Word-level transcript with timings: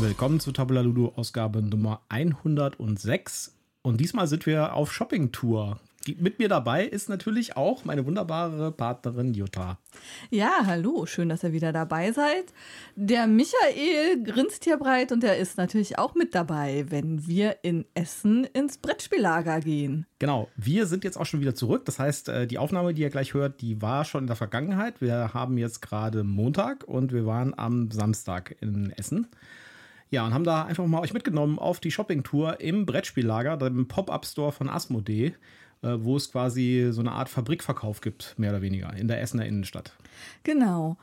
Willkommen 0.00 0.38
zu 0.38 0.52
Tabula 0.52 0.82
Ludo 0.82 1.12
Ausgabe 1.16 1.60
Nummer 1.60 2.02
106. 2.08 3.56
Und 3.82 4.00
diesmal 4.00 4.28
sind 4.28 4.46
wir 4.46 4.74
auf 4.74 4.92
Shopping-Tour. 4.92 5.80
Mit 6.18 6.38
mir 6.38 6.48
dabei 6.48 6.84
ist 6.84 7.08
natürlich 7.08 7.56
auch 7.56 7.84
meine 7.84 8.06
wunderbare 8.06 8.70
Partnerin 8.70 9.34
Jutta. 9.34 9.78
Ja, 10.30 10.62
hallo, 10.64 11.04
schön, 11.06 11.28
dass 11.28 11.42
ihr 11.42 11.52
wieder 11.52 11.72
dabei 11.72 12.12
seid. 12.12 12.44
Der 12.94 13.26
Michael 13.26 14.22
grinst 14.22 14.62
hier 14.62 14.76
breit 14.76 15.10
und 15.10 15.24
er 15.24 15.36
ist 15.36 15.58
natürlich 15.58 15.98
auch 15.98 16.14
mit 16.14 16.32
dabei, 16.32 16.86
wenn 16.90 17.26
wir 17.26 17.56
in 17.62 17.84
Essen 17.94 18.44
ins 18.44 18.78
Brettspiellager 18.78 19.58
gehen. 19.58 20.06
Genau, 20.20 20.48
wir 20.56 20.86
sind 20.86 21.02
jetzt 21.02 21.18
auch 21.18 21.26
schon 21.26 21.40
wieder 21.40 21.56
zurück. 21.56 21.84
Das 21.86 21.98
heißt, 21.98 22.28
äh, 22.28 22.46
die 22.46 22.58
Aufnahme, 22.58 22.94
die 22.94 23.02
ihr 23.02 23.10
gleich 23.10 23.34
hört, 23.34 23.60
die 23.62 23.82
war 23.82 24.04
schon 24.04 24.22
in 24.22 24.28
der 24.28 24.36
Vergangenheit. 24.36 25.00
Wir 25.00 25.34
haben 25.34 25.58
jetzt 25.58 25.82
gerade 25.82 26.22
Montag 26.22 26.84
und 26.84 27.12
wir 27.12 27.26
waren 27.26 27.52
am 27.58 27.90
Samstag 27.90 28.54
in 28.60 28.92
Essen. 28.92 29.26
Ja, 30.10 30.26
und 30.26 30.34
haben 30.34 30.44
da 30.44 30.64
einfach 30.64 30.86
mal 30.86 31.00
euch 31.00 31.12
mitgenommen 31.12 31.58
auf 31.58 31.80
die 31.80 31.90
Shopping-Tour 31.90 32.60
im 32.60 32.86
Brettspiellager, 32.86 33.56
dem 33.56 33.88
Pop-Up-Store 33.88 34.52
von 34.52 34.68
Asmodee. 34.68 35.34
Äh, 35.80 35.98
wo 36.00 36.16
es 36.16 36.32
quasi 36.32 36.88
so 36.90 37.00
eine 37.00 37.12
Art 37.12 37.28
Fabrikverkauf 37.28 38.00
gibt, 38.00 38.36
mehr 38.36 38.50
oder 38.50 38.62
weniger, 38.62 38.92
in 38.94 39.06
der 39.06 39.20
Essener 39.20 39.46
Innenstadt. 39.46 39.92
Genau. 40.42 40.96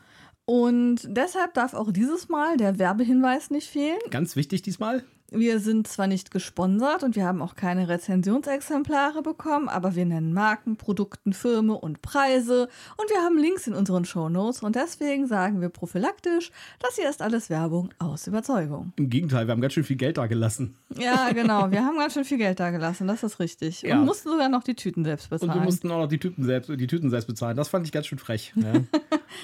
Und 0.44 1.00
deshalb 1.06 1.54
darf 1.54 1.74
auch 1.74 1.92
dieses 1.92 2.28
Mal 2.28 2.58
der 2.58 2.78
Werbehinweis 2.78 3.52
nicht 3.52 3.70
fehlen. 3.70 3.98
Ganz 4.10 4.36
wichtig 4.36 4.64
diesmal. 4.64 5.04
Wir 5.32 5.60
sind 5.60 5.88
zwar 5.88 6.06
nicht 6.06 6.30
gesponsert 6.30 7.04
und 7.04 7.16
wir 7.16 7.26
haben 7.26 7.42
auch 7.42 7.56
keine 7.56 7.90
Rezensionsexemplare 7.90 9.24
bekommen, 9.24 9.70
aber 9.70 9.96
wir 9.96 10.06
nennen 10.06 10.34
Marken, 10.34 10.78
Produkten, 10.78 11.34
Firmen 11.34 11.76
und 11.76 12.04
Preise 12.04 12.70
und 12.98 13.10
wir 13.10 13.18
haben 13.24 13.38
Links 13.38 13.66
in 13.66 13.74
unseren 13.74 14.06
Shownotes 14.06 14.62
und 14.62 14.76
deswegen 14.76 15.26
sagen 15.26 15.62
wir 15.62 15.70
prophylaktisch, 15.70 16.52
das 16.80 16.96
hier 16.96 17.10
ist 17.10 17.24
alles 17.24 17.50
Werbung 17.50 17.90
aus 17.98 18.28
Überzeugung. 18.28 18.94
Im 18.98 19.10
Gegenteil, 19.10 19.48
wir 19.48 19.52
haben 19.52 19.62
ganz 19.62 19.74
schön 19.74 19.84
viel 19.84 19.96
Geld 19.96 20.18
da 20.18 20.28
gelassen. 20.28 20.76
Ja, 20.96 21.32
genau, 21.34 21.72
wir 21.72 21.84
haben 21.84 21.98
ganz 21.98 22.14
schön 22.14 22.24
viel 22.24 22.38
Geld 22.38 22.60
da 22.60 22.70
gelassen, 22.70 23.08
das 23.08 23.24
ist 23.24 23.40
richtig. 23.40 23.82
Ja. 23.82 23.98
Und 23.98 24.06
mussten 24.06 24.30
sogar 24.30 24.48
noch 24.48 24.64
die 24.64 24.76
Tüten 24.76 25.04
selbst 25.04 25.32
bezahlen. 25.32 25.52
Und 25.52 25.58
wir 25.58 25.66
mussten 25.66 25.92
auch 25.92 26.02
noch 26.02 26.08
die 26.08 26.20
Tüten 26.20 26.44
selbst, 26.44 26.70
die 26.70 26.88
Tüten 26.88 27.10
selbst 27.10 27.26
bezahlen. 27.26 27.58
Das 27.58 27.70
fand 27.70 27.88
ich 27.88 27.92
ganz 27.92 28.06
schön 28.06 28.20
frech. 28.20 28.54
Ja, 28.56 28.74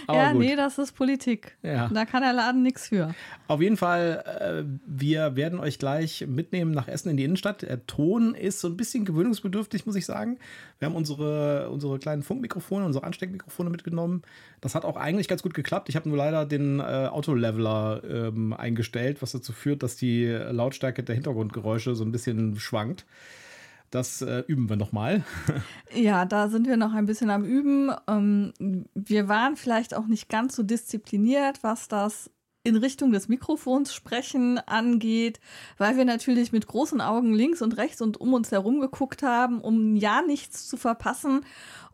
ja 0.13 0.33
nee, 0.33 0.55
das 0.55 0.77
ist 0.77 0.93
Politik. 0.93 1.57
Ja. 1.63 1.89
Da 1.89 2.05
kann 2.05 2.21
der 2.21 2.33
Laden 2.33 2.61
nichts 2.61 2.89
für. 2.89 3.15
Auf 3.47 3.61
jeden 3.61 3.77
Fall, 3.77 4.23
äh, 4.39 4.63
wir 4.85 5.35
werden 5.35 5.59
euch 5.59 5.70
gleich 5.79 6.25
mitnehmen 6.27 6.71
nach 6.71 6.87
Essen 6.87 7.09
in 7.09 7.17
die 7.17 7.23
Innenstadt. 7.23 7.61
Der 7.61 7.85
Ton 7.85 8.35
ist 8.35 8.59
so 8.59 8.67
ein 8.67 8.77
bisschen 8.77 9.05
gewöhnungsbedürftig, 9.05 9.85
muss 9.85 9.95
ich 9.95 10.05
sagen. 10.05 10.39
Wir 10.79 10.87
haben 10.87 10.95
unsere, 10.95 11.69
unsere 11.69 11.99
kleinen 11.99 12.23
Funkmikrofone, 12.23 12.85
unsere 12.85 13.05
Ansteckmikrofone 13.05 13.69
mitgenommen. 13.69 14.21
Das 14.61 14.75
hat 14.75 14.85
auch 14.85 14.97
eigentlich 14.97 15.27
ganz 15.27 15.43
gut 15.43 15.53
geklappt. 15.53 15.89
Ich 15.89 15.95
habe 15.95 16.09
nur 16.09 16.17
leider 16.17 16.45
den 16.45 16.79
äh, 16.79 16.83
Autoleveler 16.83 18.01
ähm, 18.03 18.53
eingestellt, 18.53 19.21
was 19.21 19.31
dazu 19.31 19.53
führt, 19.53 19.83
dass 19.83 19.95
die 19.95 20.25
Lautstärke 20.25 21.03
der 21.03 21.15
Hintergrundgeräusche 21.15 21.95
so 21.95 22.03
ein 22.03 22.11
bisschen 22.11 22.59
schwankt. 22.59 23.05
Das 23.91 24.21
äh, 24.21 24.43
üben 24.47 24.69
wir 24.69 24.77
nochmal. 24.77 25.23
ja, 25.93 26.23
da 26.25 26.47
sind 26.47 26.65
wir 26.65 26.77
noch 26.77 26.93
ein 26.93 27.05
bisschen 27.05 27.29
am 27.29 27.43
Üben. 27.43 27.91
Ähm, 28.07 28.53
wir 28.95 29.27
waren 29.27 29.57
vielleicht 29.57 29.93
auch 29.93 30.07
nicht 30.07 30.29
ganz 30.29 30.55
so 30.55 30.63
diszipliniert, 30.63 31.61
was 31.61 31.89
das 31.89 32.31
in 32.63 32.75
Richtung 32.75 33.11
des 33.11 33.27
Mikrofons 33.27 33.93
sprechen 33.93 34.59
angeht, 34.59 35.39
weil 35.77 35.97
wir 35.97 36.05
natürlich 36.05 36.51
mit 36.51 36.67
großen 36.67 37.01
Augen 37.01 37.33
links 37.33 37.61
und 37.61 37.77
rechts 37.77 38.01
und 38.01 38.21
um 38.21 38.33
uns 38.33 38.51
herum 38.51 38.79
geguckt 38.79 39.23
haben, 39.23 39.61
um 39.61 39.95
ja 39.95 40.21
nichts 40.21 40.67
zu 40.67 40.77
verpassen. 40.77 41.43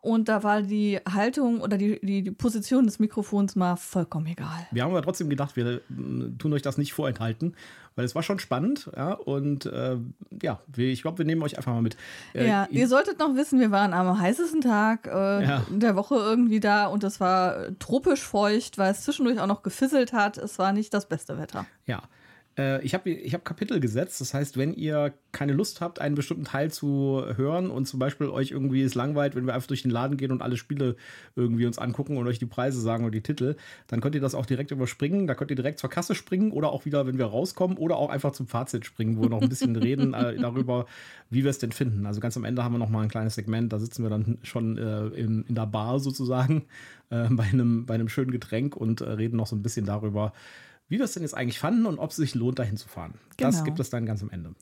Und 0.07 0.29
da 0.29 0.41
war 0.41 0.61
die 0.61 1.01
Haltung 1.05 1.59
oder 1.59 1.77
die, 1.77 1.99
die, 1.99 2.21
die, 2.21 2.31
Position 2.31 2.85
des 2.85 2.97
Mikrofons 2.97 3.57
mal 3.57 3.75
vollkommen 3.75 4.27
egal. 4.27 4.65
Wir 4.71 4.83
haben 4.83 4.91
aber 4.91 5.01
trotzdem 5.01 5.29
gedacht, 5.29 5.57
wir 5.57 5.65
äh, 5.65 5.79
tun 6.39 6.53
euch 6.53 6.61
das 6.61 6.77
nicht 6.77 6.93
vorenthalten, 6.93 7.57
weil 7.97 8.05
es 8.05 8.15
war 8.15 8.23
schon 8.23 8.39
spannend. 8.39 8.89
Ja, 8.95 9.11
und 9.11 9.65
äh, 9.65 9.97
ja, 10.41 10.61
ich 10.77 11.01
glaube, 11.01 11.17
wir 11.17 11.25
nehmen 11.25 11.43
euch 11.43 11.57
einfach 11.57 11.73
mal 11.73 11.81
mit. 11.81 11.97
Äh, 12.33 12.47
ja, 12.47 12.69
ihr 12.71 12.87
solltet 12.87 13.19
noch 13.19 13.35
wissen, 13.35 13.59
wir 13.59 13.71
waren 13.71 13.91
am 13.93 14.17
heißesten 14.17 14.61
Tag 14.61 15.07
äh, 15.07 15.43
ja. 15.43 15.65
der 15.69 15.97
Woche 15.97 16.15
irgendwie 16.15 16.61
da 16.61 16.85
und 16.85 17.03
es 17.03 17.19
war 17.19 17.77
tropisch 17.77 18.21
feucht, 18.23 18.77
weil 18.77 18.93
es 18.93 19.01
zwischendurch 19.01 19.41
auch 19.41 19.47
noch 19.47 19.61
gefisselt 19.61 20.13
hat. 20.13 20.37
Es 20.37 20.57
war 20.57 20.71
nicht 20.71 20.93
das 20.93 21.09
beste 21.09 21.37
Wetter. 21.37 21.65
Ja. 21.85 22.01
Äh, 22.57 22.83
ich 22.83 22.93
habe 22.93 23.09
ich 23.09 23.33
hab 23.33 23.45
Kapitel 23.45 23.79
gesetzt. 23.79 24.19
Das 24.21 24.33
heißt, 24.33 24.57
wenn 24.57 24.73
ihr 24.73 25.13
keine 25.31 25.53
Lust 25.53 25.81
habt, 25.81 25.99
einen 26.01 26.15
bestimmten 26.15 26.45
Teil 26.45 26.71
zu 26.71 27.23
hören 27.35 27.69
und 27.69 27.87
zum 27.87 27.99
Beispiel 27.99 28.27
euch 28.27 28.51
irgendwie 28.51 28.81
es 28.81 28.95
langweilt, 28.95 29.35
wenn 29.35 29.45
wir 29.45 29.53
einfach 29.53 29.67
durch 29.67 29.83
den 29.83 29.91
Laden 29.91 30.17
gehen 30.17 30.31
und 30.31 30.41
alle 30.41 30.57
Spiele 30.57 30.95
irgendwie 31.35 31.65
uns 31.65 31.77
angucken 31.77 32.17
und 32.17 32.27
euch 32.27 32.39
die 32.39 32.45
Preise 32.45 32.81
sagen 32.81 33.03
oder 33.03 33.11
die 33.11 33.21
Titel, 33.21 33.55
dann 33.87 34.01
könnt 34.01 34.15
ihr 34.15 34.21
das 34.21 34.35
auch 34.35 34.45
direkt 34.45 34.71
überspringen. 34.71 35.27
Da 35.27 35.35
könnt 35.35 35.51
ihr 35.51 35.55
direkt 35.55 35.79
zur 35.79 35.89
Kasse 35.89 36.15
springen 36.15 36.51
oder 36.51 36.71
auch 36.71 36.85
wieder, 36.85 37.05
wenn 37.05 37.17
wir 37.17 37.25
rauskommen, 37.25 37.77
oder 37.77 37.97
auch 37.97 38.09
einfach 38.09 38.31
zum 38.31 38.47
Fazit 38.47 38.85
springen, 38.85 39.17
wo 39.17 39.23
wir 39.23 39.29
noch 39.29 39.41
ein 39.41 39.49
bisschen 39.49 39.75
reden 39.75 40.13
äh, 40.13 40.35
darüber, 40.37 40.87
wie 41.29 41.43
wir 41.43 41.51
es 41.51 41.59
denn 41.59 41.71
finden. 41.71 42.05
Also 42.05 42.19
ganz 42.19 42.35
am 42.37 42.45
Ende 42.45 42.63
haben 42.63 42.73
wir 42.73 42.79
noch 42.79 42.89
mal 42.89 43.03
ein 43.03 43.09
kleines 43.09 43.35
Segment. 43.35 43.71
Da 43.71 43.79
sitzen 43.79 44.03
wir 44.03 44.09
dann 44.09 44.39
schon 44.43 44.77
äh, 44.77 45.07
in, 45.07 45.43
in 45.43 45.55
der 45.55 45.67
Bar 45.67 45.99
sozusagen 45.99 46.65
äh, 47.09 47.27
bei, 47.29 47.43
einem, 47.43 47.85
bei 47.85 47.93
einem 47.93 48.09
schönen 48.09 48.31
Getränk 48.31 48.75
und 48.75 49.01
äh, 49.01 49.09
reden 49.09 49.37
noch 49.37 49.47
so 49.47 49.55
ein 49.55 49.61
bisschen 49.61 49.85
darüber, 49.85 50.33
wie 50.89 50.97
wir 50.97 51.05
es 51.05 51.13
denn 51.13 51.23
jetzt 51.23 51.35
eigentlich 51.35 51.59
fanden 51.59 51.85
und 51.85 51.99
ob 51.99 52.11
es 52.11 52.15
sich 52.15 52.35
lohnt, 52.35 52.59
dahin 52.59 52.77
zu 52.77 52.87
fahren. 52.87 53.15
Genau. 53.37 53.51
Das 53.51 53.63
gibt 53.63 53.79
es 53.79 53.89
dann 53.89 54.05
ganz 54.05 54.21
am 54.21 54.29
Ende. 54.29 54.53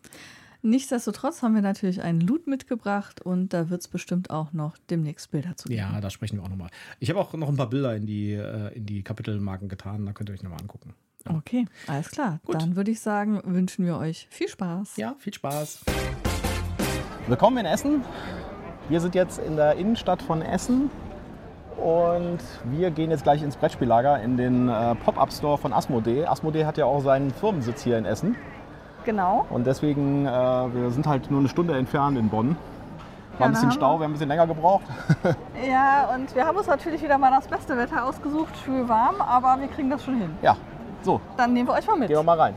Nichtsdestotrotz 0.62 1.44
haben 1.44 1.54
wir 1.54 1.62
natürlich 1.62 2.02
einen 2.02 2.22
Loot 2.22 2.48
mitgebracht 2.48 3.22
und 3.22 3.54
da 3.54 3.70
wird 3.70 3.82
es 3.82 3.88
bestimmt 3.88 4.32
auch 4.32 4.52
noch 4.52 4.78
demnächst 4.90 5.30
Bilder 5.30 5.56
zu 5.56 5.70
geben. 5.70 5.80
Ja, 5.80 6.02
da 6.02 6.10
sprechen 6.10 6.38
wir 6.38 6.44
auch 6.44 6.50
nochmal. 6.50 6.72
Ich 7.00 7.10
habe 7.12 7.20
auch 7.20 7.34
noch 7.34 7.50
ein 7.50 7.56
paar 7.56 7.70
Bilder 7.70 7.96
in 7.96 8.08
die, 8.08 8.32
äh, 8.32 8.76
in 8.76 8.88
die 8.88 9.04
Kapitelmarken 9.04 9.70
getan, 9.70 10.06
da 10.08 10.14
könnt 10.14 10.30
ihr 10.30 10.34
euch 10.34 10.42
nochmal 10.42 10.62
angucken. 10.62 10.96
Ja. 11.28 11.36
Okay, 11.36 11.66
alles 11.86 12.10
klar. 12.10 12.40
Gut. 12.46 12.56
Dann 12.56 12.76
würde 12.76 12.90
ich 12.90 13.00
sagen, 13.00 13.42
wünschen 13.46 13.86
wir 13.86 13.98
euch 13.98 14.28
viel 14.32 14.48
Spaß. 14.48 14.98
Ja, 14.98 15.16
viel 15.20 15.34
Spaß. 15.34 15.82
Willkommen 17.28 17.58
in 17.58 17.66
Essen. 17.66 18.04
Wir 18.90 19.02
sind 19.02 19.14
jetzt 19.14 19.38
in 19.38 19.56
der 19.56 19.76
Innenstadt 19.76 20.22
von 20.24 20.42
Essen 20.42 20.90
und 21.78 22.40
wir 22.66 22.92
gehen 22.92 23.12
jetzt 23.12 23.24
gleich 23.24 23.44
ins 23.44 23.58
Brettspiellager 23.58 24.22
in 24.22 24.38
den 24.38 24.70
äh, 24.70 24.96
Pop-Up-Store 24.96 25.58
von 25.58 25.74
Asmodee. 25.74 26.26
Asmodee 26.26 26.66
hat 26.66 26.78
ja 26.78 26.86
auch 26.86 27.02
seinen 27.02 27.32
Firmensitz 27.32 27.84
hier 27.84 27.98
in 27.98 28.06
Essen. 28.06 28.36
Genau. 29.04 29.46
Und 29.50 29.68
deswegen, 29.68 30.26
äh, 30.26 30.30
wir 30.30 30.90
sind 30.92 31.08
halt 31.08 31.30
nur 31.30 31.40
eine 31.40 31.50
Stunde 31.50 31.78
entfernt 31.78 32.18
in 32.18 32.30
Bonn. 32.30 32.58
War 33.38 33.40
ja, 33.40 33.46
ein 33.48 33.52
bisschen 33.52 33.72
Stau, 33.72 34.00
wir 34.00 34.06
haben 34.06 34.12
ein 34.12 34.14
bisschen 34.14 34.30
länger 34.30 34.48
gebraucht. 34.48 34.86
ja, 35.70 36.10
und 36.16 36.34
wir 36.34 36.46
haben 36.46 36.58
uns 36.58 36.68
natürlich 36.68 37.04
wieder 37.04 37.18
mal 37.18 37.32
das 37.32 37.48
beste 37.48 37.78
Wetter 37.78 38.06
ausgesucht, 38.06 38.54
schön 38.64 38.88
warm, 38.88 39.20
aber 39.20 39.60
wir 39.60 39.68
kriegen 39.68 39.90
das 39.90 40.04
schon 40.04 40.18
hin. 40.18 40.30
Ja, 40.42 40.56
so. 41.02 41.20
Dann 41.36 41.54
nehmen 41.54 41.68
wir 41.68 41.74
euch 41.74 41.86
mal 41.86 41.98
mit. 41.98 42.08
Gehen 42.08 42.18
wir 42.18 42.24
mal 42.24 42.40
rein. 42.40 42.56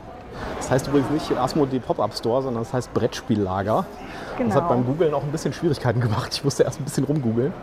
Das 0.57 0.71
heißt 0.71 0.87
übrigens 0.87 1.09
nicht 1.09 1.37
Asmodee 1.37 1.79
Pop-Up 1.79 2.13
Store, 2.13 2.41
sondern 2.41 2.63
das 2.63 2.73
heißt 2.73 2.93
Brettspiellager. 2.93 3.85
Genau. 4.37 4.49
Das 4.49 4.55
hat 4.55 4.69
beim 4.69 4.85
Googlen 4.85 5.13
auch 5.13 5.23
ein 5.23 5.31
bisschen 5.31 5.53
Schwierigkeiten 5.53 5.99
gemacht. 5.99 6.33
Ich 6.33 6.43
musste 6.43 6.63
erst 6.63 6.79
ein 6.79 6.85
bisschen 6.85 7.03
rumgoogeln. 7.03 7.53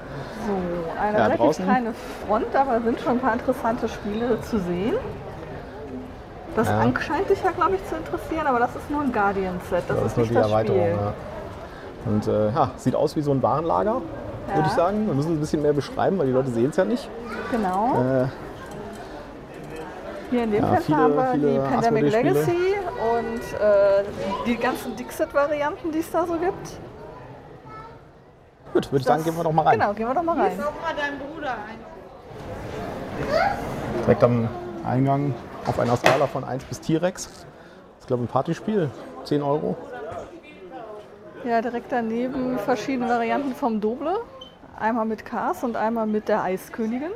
So, 0.46 0.52
eine 0.98 1.18
ja, 1.18 1.24
relativ 1.24 1.44
draußen. 1.44 1.64
kleine 1.64 1.94
Front, 2.26 2.54
aber 2.54 2.80
sind 2.80 3.00
schon 3.00 3.12
ein 3.12 3.20
paar 3.20 3.34
interessante 3.34 3.88
Spiele 3.88 4.40
zu 4.42 4.58
sehen. 4.58 4.94
Das 6.54 6.68
ja. 6.68 6.82
scheint 7.00 7.28
dich 7.28 7.42
ja, 7.44 7.50
glaube 7.50 7.74
ich, 7.74 7.86
zu 7.86 7.96
interessieren, 7.96 8.46
aber 8.46 8.58
das 8.58 8.74
ist 8.74 8.90
nur 8.90 9.02
ein 9.02 9.12
Guardian-Set. 9.12 9.84
Das, 9.88 9.98
das, 9.98 10.06
ist, 10.06 10.16
nur 10.16 10.26
die 10.26 10.34
das 10.34 10.46
Erweiterung. 10.46 10.80
Spiel. 10.80 10.96
Ja. 10.96 11.12
Und 12.06 12.26
äh, 12.26 12.52
ja, 12.52 12.70
sieht 12.76 12.94
aus 12.94 13.14
wie 13.16 13.20
so 13.20 13.32
ein 13.32 13.42
Warenlager, 13.42 14.00
ja. 14.48 14.54
würde 14.54 14.68
ich 14.68 14.74
sagen. 14.74 15.06
Wir 15.06 15.14
müssen 15.14 15.32
es 15.32 15.36
ein 15.36 15.40
bisschen 15.40 15.62
mehr 15.62 15.74
beschreiben, 15.74 16.18
weil 16.18 16.26
die 16.26 16.32
Leute 16.32 16.50
sehen 16.50 16.70
es 16.70 16.76
ja 16.76 16.84
nicht. 16.84 17.10
Genau. 17.50 17.94
Äh, 18.00 18.26
hier 20.30 20.44
in 20.44 20.50
dem 20.50 20.62
ja, 20.62 20.68
Fenster 20.70 20.86
viele, 20.86 20.98
haben 20.98 21.42
wir 21.42 21.50
die 21.50 21.58
Pandemic 21.58 22.12
Legacy 22.12 22.74
und 23.18 23.60
äh, 23.60 24.04
die 24.46 24.56
ganzen 24.56 24.96
Dixit-Varianten, 24.96 25.92
die 25.92 25.98
es 25.98 26.10
da 26.10 26.26
so 26.26 26.34
gibt. 26.34 26.80
Gut, 28.76 28.92
würde 28.92 29.00
ich 29.00 29.06
sagen, 29.06 29.24
gehen 29.24 29.34
wir 29.34 29.42
doch 29.42 29.52
mal 29.52 29.62
rein. 29.62 29.78
Genau, 29.78 29.94
gehen 29.94 30.06
wir 30.06 30.14
doch 30.14 30.22
mal 30.22 30.38
rein. 30.38 30.52
Hier 30.52 30.64
mal 30.64 30.94
deinen 30.94 31.18
Bruder 31.18 31.52
ein. 31.52 31.78
Direkt 34.02 34.22
am 34.22 34.50
Eingang 34.84 35.34
auf 35.64 35.78
einer 35.80 35.96
Skala 35.96 36.26
von 36.26 36.44
1 36.44 36.62
bis 36.64 36.82
T-Rex. 36.82 37.24
Das 37.24 37.46
ist, 38.00 38.06
glaube 38.06 38.24
ich, 38.24 38.28
ein 38.28 38.32
Partyspiel. 38.32 38.90
10 39.24 39.40
Euro. 39.40 39.78
Ja, 41.46 41.62
direkt 41.62 41.90
daneben 41.90 42.58
verschiedene 42.58 43.08
Varianten 43.08 43.54
vom 43.54 43.80
Doble. 43.80 44.18
Einmal 44.78 45.06
mit 45.06 45.24
Cars 45.24 45.64
und 45.64 45.74
einmal 45.74 46.06
mit 46.06 46.28
der 46.28 46.42
Eiskönigin. 46.42 47.12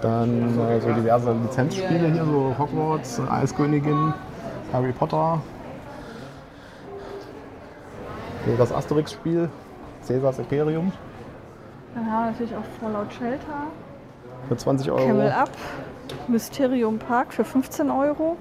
Dann 0.00 0.60
äh, 0.60 0.80
so 0.80 0.92
diverse 0.92 1.32
Lizenzspiele 1.32 2.12
hier, 2.12 2.24
so 2.24 2.54
Hogwarts, 2.56 3.20
Eiskönigin, 3.28 4.14
Harry 4.72 4.92
Potter. 4.92 5.42
Das 8.58 8.72
Asterix-Spiel, 8.72 9.48
Caesars 10.06 10.38
Imperium. 10.38 10.92
Dann 11.94 12.10
haben 12.10 12.24
wir 12.24 12.30
natürlich 12.32 12.54
auch 12.54 12.64
Fallout 12.80 13.12
Shelter. 13.12 13.66
Für 14.48 14.56
20 14.56 14.90
Euro. 14.90 15.06
Camel 15.06 15.30
Up, 15.30 15.50
Mysterium 16.28 16.98
Park 16.98 17.32
für 17.32 17.44
15 17.44 17.90
Euro. 17.90 18.36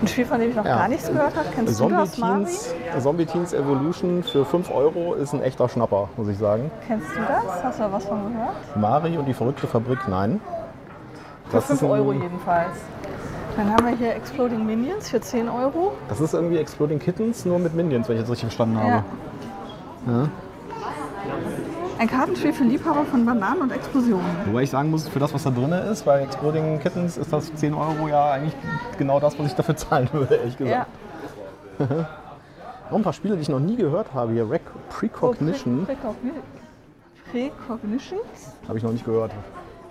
Ein 0.00 0.08
Spiel, 0.08 0.26
von 0.26 0.40
dem 0.40 0.50
ich 0.50 0.56
noch 0.56 0.64
ja. 0.64 0.78
gar 0.78 0.88
nichts 0.88 1.08
gehört 1.08 1.36
habe. 1.36 1.46
Kennst 1.54 1.76
Zombie 1.76 1.94
du 1.94 2.00
das, 2.00 2.12
Teens, 2.12 2.74
Zombie 2.98 3.26
Teens 3.26 3.52
Evolution 3.52 4.22
für 4.22 4.44
5 4.44 4.70
Euro 4.70 5.14
ist 5.14 5.32
ein 5.32 5.42
echter 5.42 5.68
Schnapper, 5.68 6.08
muss 6.16 6.28
ich 6.28 6.38
sagen. 6.38 6.70
Kennst 6.86 7.08
du 7.10 7.20
das? 7.20 7.64
Hast 7.64 7.78
du 7.78 7.84
da 7.84 7.92
was 7.92 8.04
von 8.04 8.32
gehört? 8.32 8.76
Mari 8.76 9.16
und 9.16 9.26
die 9.26 9.34
verrückte 9.34 9.66
Fabrik, 9.66 9.98
nein. 10.08 10.40
Für 11.50 11.60
5 11.60 11.82
Euro 11.84 12.12
jedenfalls. 12.12 12.76
Dann 13.56 13.70
haben 13.72 13.86
wir 13.86 13.96
hier 13.96 14.14
Exploding 14.14 14.66
Minions 14.66 15.08
für 15.08 15.20
10 15.20 15.48
Euro. 15.48 15.92
Das 16.08 16.20
ist 16.20 16.34
irgendwie 16.34 16.58
Exploding 16.58 16.98
Kittens, 16.98 17.44
nur 17.46 17.58
mit 17.58 17.74
Minions, 17.74 18.08
wenn 18.08 18.16
ich 18.16 18.22
das 18.22 18.30
richtig 18.30 18.46
verstanden 18.46 18.78
habe. 18.78 19.04
Ja. 20.06 20.28
Ein 21.98 22.08
Kartenspiel 22.08 22.52
für 22.52 22.64
Liebhaber 22.64 23.04
von 23.06 23.24
Bananen 23.24 23.62
und 23.62 23.72
Explosionen. 23.72 24.26
Wobei 24.44 24.62
ich 24.64 24.70
sagen 24.70 24.90
muss, 24.90 25.08
für 25.08 25.18
das, 25.18 25.32
was 25.32 25.44
da 25.44 25.50
drin 25.50 25.72
ist, 25.72 26.04
bei 26.04 26.20
Exploding 26.20 26.78
Kittens 26.80 27.16
ist 27.16 27.32
das 27.32 27.54
10 27.54 27.72
Euro 27.72 28.08
ja 28.08 28.32
eigentlich 28.32 28.54
genau 28.98 29.18
das, 29.18 29.38
was 29.38 29.46
ich 29.46 29.54
dafür 29.54 29.76
zahlen 29.76 30.08
würde, 30.12 30.34
ehrlich 30.36 30.56
gesagt. 30.58 30.86
Ja. 31.78 31.86
Noch 32.90 32.98
ein 32.98 33.02
paar 33.02 33.14
Spiele, 33.14 33.34
die 33.34 33.42
ich 33.42 33.48
noch 33.48 33.58
nie 33.58 33.74
gehört 33.74 34.14
habe. 34.14 34.32
Hier 34.32 34.48
Rec 34.48 34.62
Precognition 34.90 35.86
Precogni- 35.88 36.30
Precognition? 37.32 38.20
habe 38.68 38.78
ich 38.78 38.84
noch 38.84 38.92
nicht 38.92 39.04
gehört. 39.04 39.32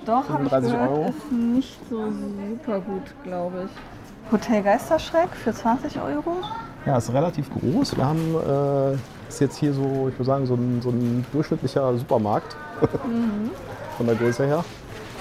Doch, 0.05 0.29
habe 0.29 0.43
ich 0.43 0.49
35 0.49 0.71
gehört, 0.71 0.89
Euro. 0.91 1.05
ist 1.09 1.31
nicht 1.31 1.79
so 1.89 1.97
super 2.05 2.79
gut, 2.81 3.03
glaube 3.23 3.65
ich. 3.65 4.31
Hotel 4.31 4.61
Geisterschreck 4.63 5.29
für 5.43 5.53
20 5.53 5.99
Euro. 6.01 6.37
Ja, 6.85 6.97
ist 6.97 7.11
relativ 7.13 7.49
groß. 7.51 7.97
Wir 7.97 8.05
haben, 8.05 8.35
äh, 8.35 9.29
ist 9.29 9.41
jetzt 9.41 9.57
hier 9.57 9.73
so, 9.73 9.81
ich 10.09 10.15
würde 10.15 10.23
sagen, 10.25 10.45
so 10.45 10.53
ein, 10.55 10.81
so 10.81 10.89
ein 10.89 11.25
durchschnittlicher 11.31 11.97
Supermarkt. 11.97 12.55
Von 13.97 14.05
der 14.07 14.15
Größe 14.15 14.45
her. 14.45 14.63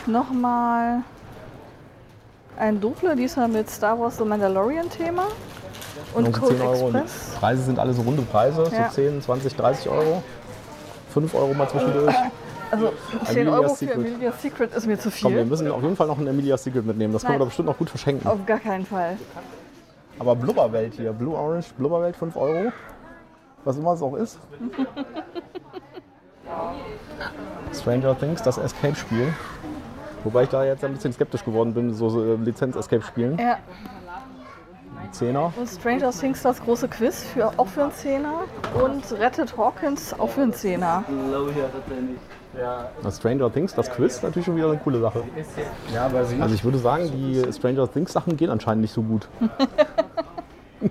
Nochmal 0.06 1.00
ein 2.58 2.80
Dunkle, 2.80 3.16
diesmal 3.16 3.48
mit 3.48 3.69
Star 3.70 3.98
Wars 3.98 4.19
The 4.19 4.25
Mandalorian 4.25 4.88
Thema. 4.90 5.25
Und 6.14 6.25
Noch 6.28 6.34
so 6.34 6.40
Code 6.42 6.56
10 6.58 6.66
Euro. 6.66 6.87
Und 6.87 6.94
Express. 6.96 7.37
Preise 7.40 7.62
sind 7.62 7.78
alle 7.78 7.92
so 7.92 8.02
runde 8.02 8.22
Preise, 8.22 8.64
Ja. 8.72 8.88
so 8.90 8.94
10, 8.94 9.22
20, 9.22 9.56
30 9.56 9.88
Euro. 9.88 10.22
5 11.12 11.34
Euro 11.34 11.54
mal 11.54 11.69
zwischendurch. 11.69 12.14
Also 12.70 12.93
10 13.26 13.49
Amelia's 13.49 13.55
Euro 13.55 13.69
für 13.69 13.76
Secret. 13.76 13.96
Amelia's 14.06 14.43
Secret 14.43 14.75
ist 14.75 14.87
mir 14.87 14.99
zu 14.99 15.11
Komm, 15.11 15.32
wir 15.32 15.40
viel. 15.40 15.50
müssen 15.50 15.70
auf 15.70 15.82
jeden 15.82 15.96
Fall 15.96 16.06
noch 16.06 16.19
ein 16.19 16.26
Emilia 16.26 16.56
Secret 16.56 16.84
mitnehmen. 16.87 17.12
Das 17.12 17.22
können 17.22 17.34
wir 17.34 17.38
doch 17.40 17.46
bestimmt 17.46 17.69
noch 17.69 17.78
gut 17.78 17.90
verschenken. 17.90 18.26
Auf 18.26 18.44
gar 18.46 18.58
keinen 18.58 18.87
Fall. 18.87 19.16
Aber 20.19 20.37
Blubberwelt 20.37 20.94
hier, 20.94 21.12
Blue 21.12 21.37
Orange, 21.37 21.72
Blubberwelt 21.76 22.16
5 22.16 22.37
Euro. 22.37 22.72
Was 23.64 23.76
immer 23.76 23.94
es 23.94 24.02
auch 24.02 24.14
ist. 24.14 24.38
Stranger 27.72 28.19
Things, 28.19 28.43
das 28.43 28.58
Escape-Spiel. 28.58 29.32
Wobei 30.22 30.44
ich 30.44 30.49
da 30.49 30.64
jetzt 30.64 30.84
ein 30.84 30.93
bisschen 30.94 31.12
skeptisch 31.12 31.44
geworden 31.44 31.75
bin, 31.75 31.93
so 31.93 32.08
so, 32.08 32.22
äh, 32.25 32.37
Lizenz-Escape-Spielen. 32.37 33.38
Ja. 33.38 33.58
Zehner. 35.10 35.52
Und 35.56 35.68
Stranger 35.68 36.10
Things 36.10 36.42
das 36.42 36.62
große 36.62 36.88
Quiz 36.88 37.24
für, 37.24 37.52
auch 37.56 37.68
für 37.68 37.84
einen 37.84 37.92
Zehner. 37.92 38.42
Und 38.82 39.12
Rettet 39.18 39.56
Hawkins 39.56 40.18
auch 40.18 40.30
für 40.30 40.42
einen 40.42 40.52
Zehner. 40.52 41.04
Das 43.02 43.16
Stranger 43.16 43.52
Things, 43.52 43.74
das 43.74 43.90
Quiz, 43.90 44.22
natürlich 44.22 44.46
schon 44.46 44.56
wieder 44.56 44.68
eine 44.68 44.78
coole 44.78 45.00
Sache. 45.00 45.24
Also 46.40 46.54
ich 46.54 46.64
würde 46.64 46.78
sagen, 46.78 47.10
die 47.10 47.52
Stranger 47.52 47.90
Things 47.90 48.12
Sachen 48.12 48.36
gehen 48.36 48.50
anscheinend 48.50 48.82
nicht 48.82 48.92
so 48.92 49.02
gut. 49.02 49.28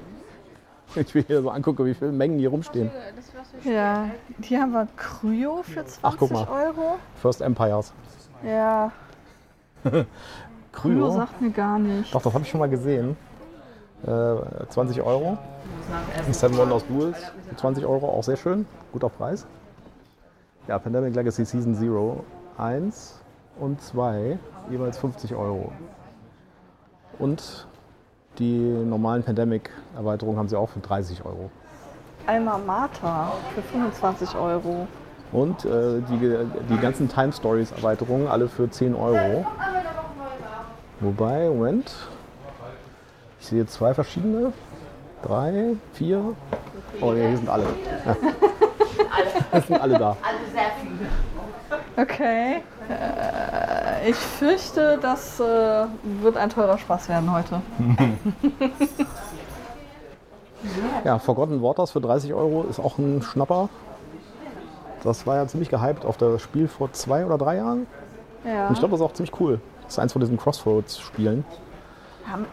ich 0.95 1.15
will 1.15 1.23
hier 1.25 1.41
so 1.41 1.49
angucke, 1.49 1.85
wie 1.85 1.93
viele 1.93 2.11
Mengen 2.11 2.39
hier 2.39 2.49
rumstehen. 2.49 2.91
Ja. 3.63 4.09
Hier 4.41 4.61
haben 4.61 4.73
wir 4.73 4.87
Kryo 4.97 5.63
für 5.63 5.85
20 5.85 5.99
Ach, 6.01 6.15
guck 6.17 6.31
mal. 6.31 6.47
Euro. 6.49 6.97
First 7.21 7.41
Empires. 7.41 7.93
Ja. 8.45 8.91
Kryo 9.83 10.05
Kryo. 10.71 11.11
sagt 11.11 11.41
mir 11.41 11.51
gar 11.51 11.79
nicht. 11.79 12.13
Doch, 12.13 12.21
das 12.21 12.33
habe 12.33 12.43
ich 12.43 12.49
schon 12.49 12.59
mal 12.59 12.69
gesehen. 12.69 13.15
Äh, 14.05 14.67
20 14.69 15.01
Euro. 15.01 15.37
Seven 16.31 16.57
Wonders 16.57 16.85
Duels 16.87 17.17
für 17.47 17.55
20 17.55 17.85
Euro, 17.85 18.07
auch 18.09 18.23
sehr 18.23 18.37
schön. 18.37 18.65
Guter 18.91 19.09
Preis. 19.09 19.45
Ja, 20.67 20.79
Pandemic 20.79 21.15
Legacy 21.15 21.45
Season 21.45 21.73
0 21.73 22.19
1 22.57 23.19
und 23.59 23.81
2 23.81 24.37
jeweils 24.69 24.97
50 24.97 25.35
Euro. 25.35 25.71
Und 27.19 27.67
die 28.39 28.59
normalen 28.59 29.23
Pandemic-Erweiterungen 29.23 30.37
haben 30.37 30.49
sie 30.49 30.57
auch 30.57 30.69
für 30.69 30.79
30 30.79 31.23
Euro. 31.25 31.49
Alma 32.25 32.57
Mater 32.57 33.33
für 33.53 33.61
25 33.61 34.35
Euro. 34.35 34.87
Und 35.31 35.65
äh, 35.65 36.01
die, 36.09 36.37
die 36.69 36.77
ganzen 36.77 37.09
Time 37.09 37.33
Stories 37.33 37.71
Erweiterungen 37.71 38.27
alle 38.27 38.47
für 38.47 38.69
10 38.69 38.95
Euro. 38.95 39.45
Wobei, 40.99 41.47
Moment, 41.49 41.91
ich 43.43 43.49
sehe 43.49 43.65
zwei 43.65 43.93
verschiedene. 43.93 44.53
Drei, 45.21 45.75
vier. 45.91 46.33
Oh 47.01 47.11
ja, 47.11 47.27
hier 47.27 47.37
sind 47.37 47.49
alle. 47.49 47.65
Ja. 48.05 48.15
Es 49.51 49.67
sind 49.67 49.79
alle 49.79 49.99
da. 49.99 50.17
Okay. 51.95 52.63
Äh, 52.89 54.09
ich 54.09 54.15
fürchte, 54.15 54.97
das 54.99 55.39
äh, 55.39 55.85
wird 56.21 56.37
ein 56.37 56.49
teurer 56.49 56.77
Spaß 56.77 57.09
werden 57.09 57.31
heute. 57.31 57.61
Ja, 61.03 61.19
Forgotten 61.19 61.61
Waters 61.61 61.91
für 61.91 61.99
30 61.99 62.33
Euro 62.33 62.63
ist 62.63 62.79
auch 62.79 62.97
ein 62.97 63.21
Schnapper. 63.21 63.67
Das 65.03 65.27
war 65.27 65.35
ja 65.35 65.45
ziemlich 65.45 65.69
gehypt 65.69 66.05
auf 66.05 66.15
das 66.15 66.41
Spiel 66.41 66.69
vor 66.69 66.93
zwei 66.93 67.25
oder 67.25 67.37
drei 67.37 67.57
Jahren. 67.57 67.85
Ja. 68.45 68.67
Und 68.67 68.73
ich 68.73 68.79
glaube, 68.79 68.93
das 68.93 69.01
ist 69.01 69.05
auch 69.05 69.13
ziemlich 69.13 69.37
cool. 69.41 69.59
Das 69.83 69.93
ist 69.93 69.99
eins 69.99 70.13
von 70.13 70.21
diesen 70.21 70.37
Crossroads-Spielen. 70.37 71.43
haben, 72.25 72.45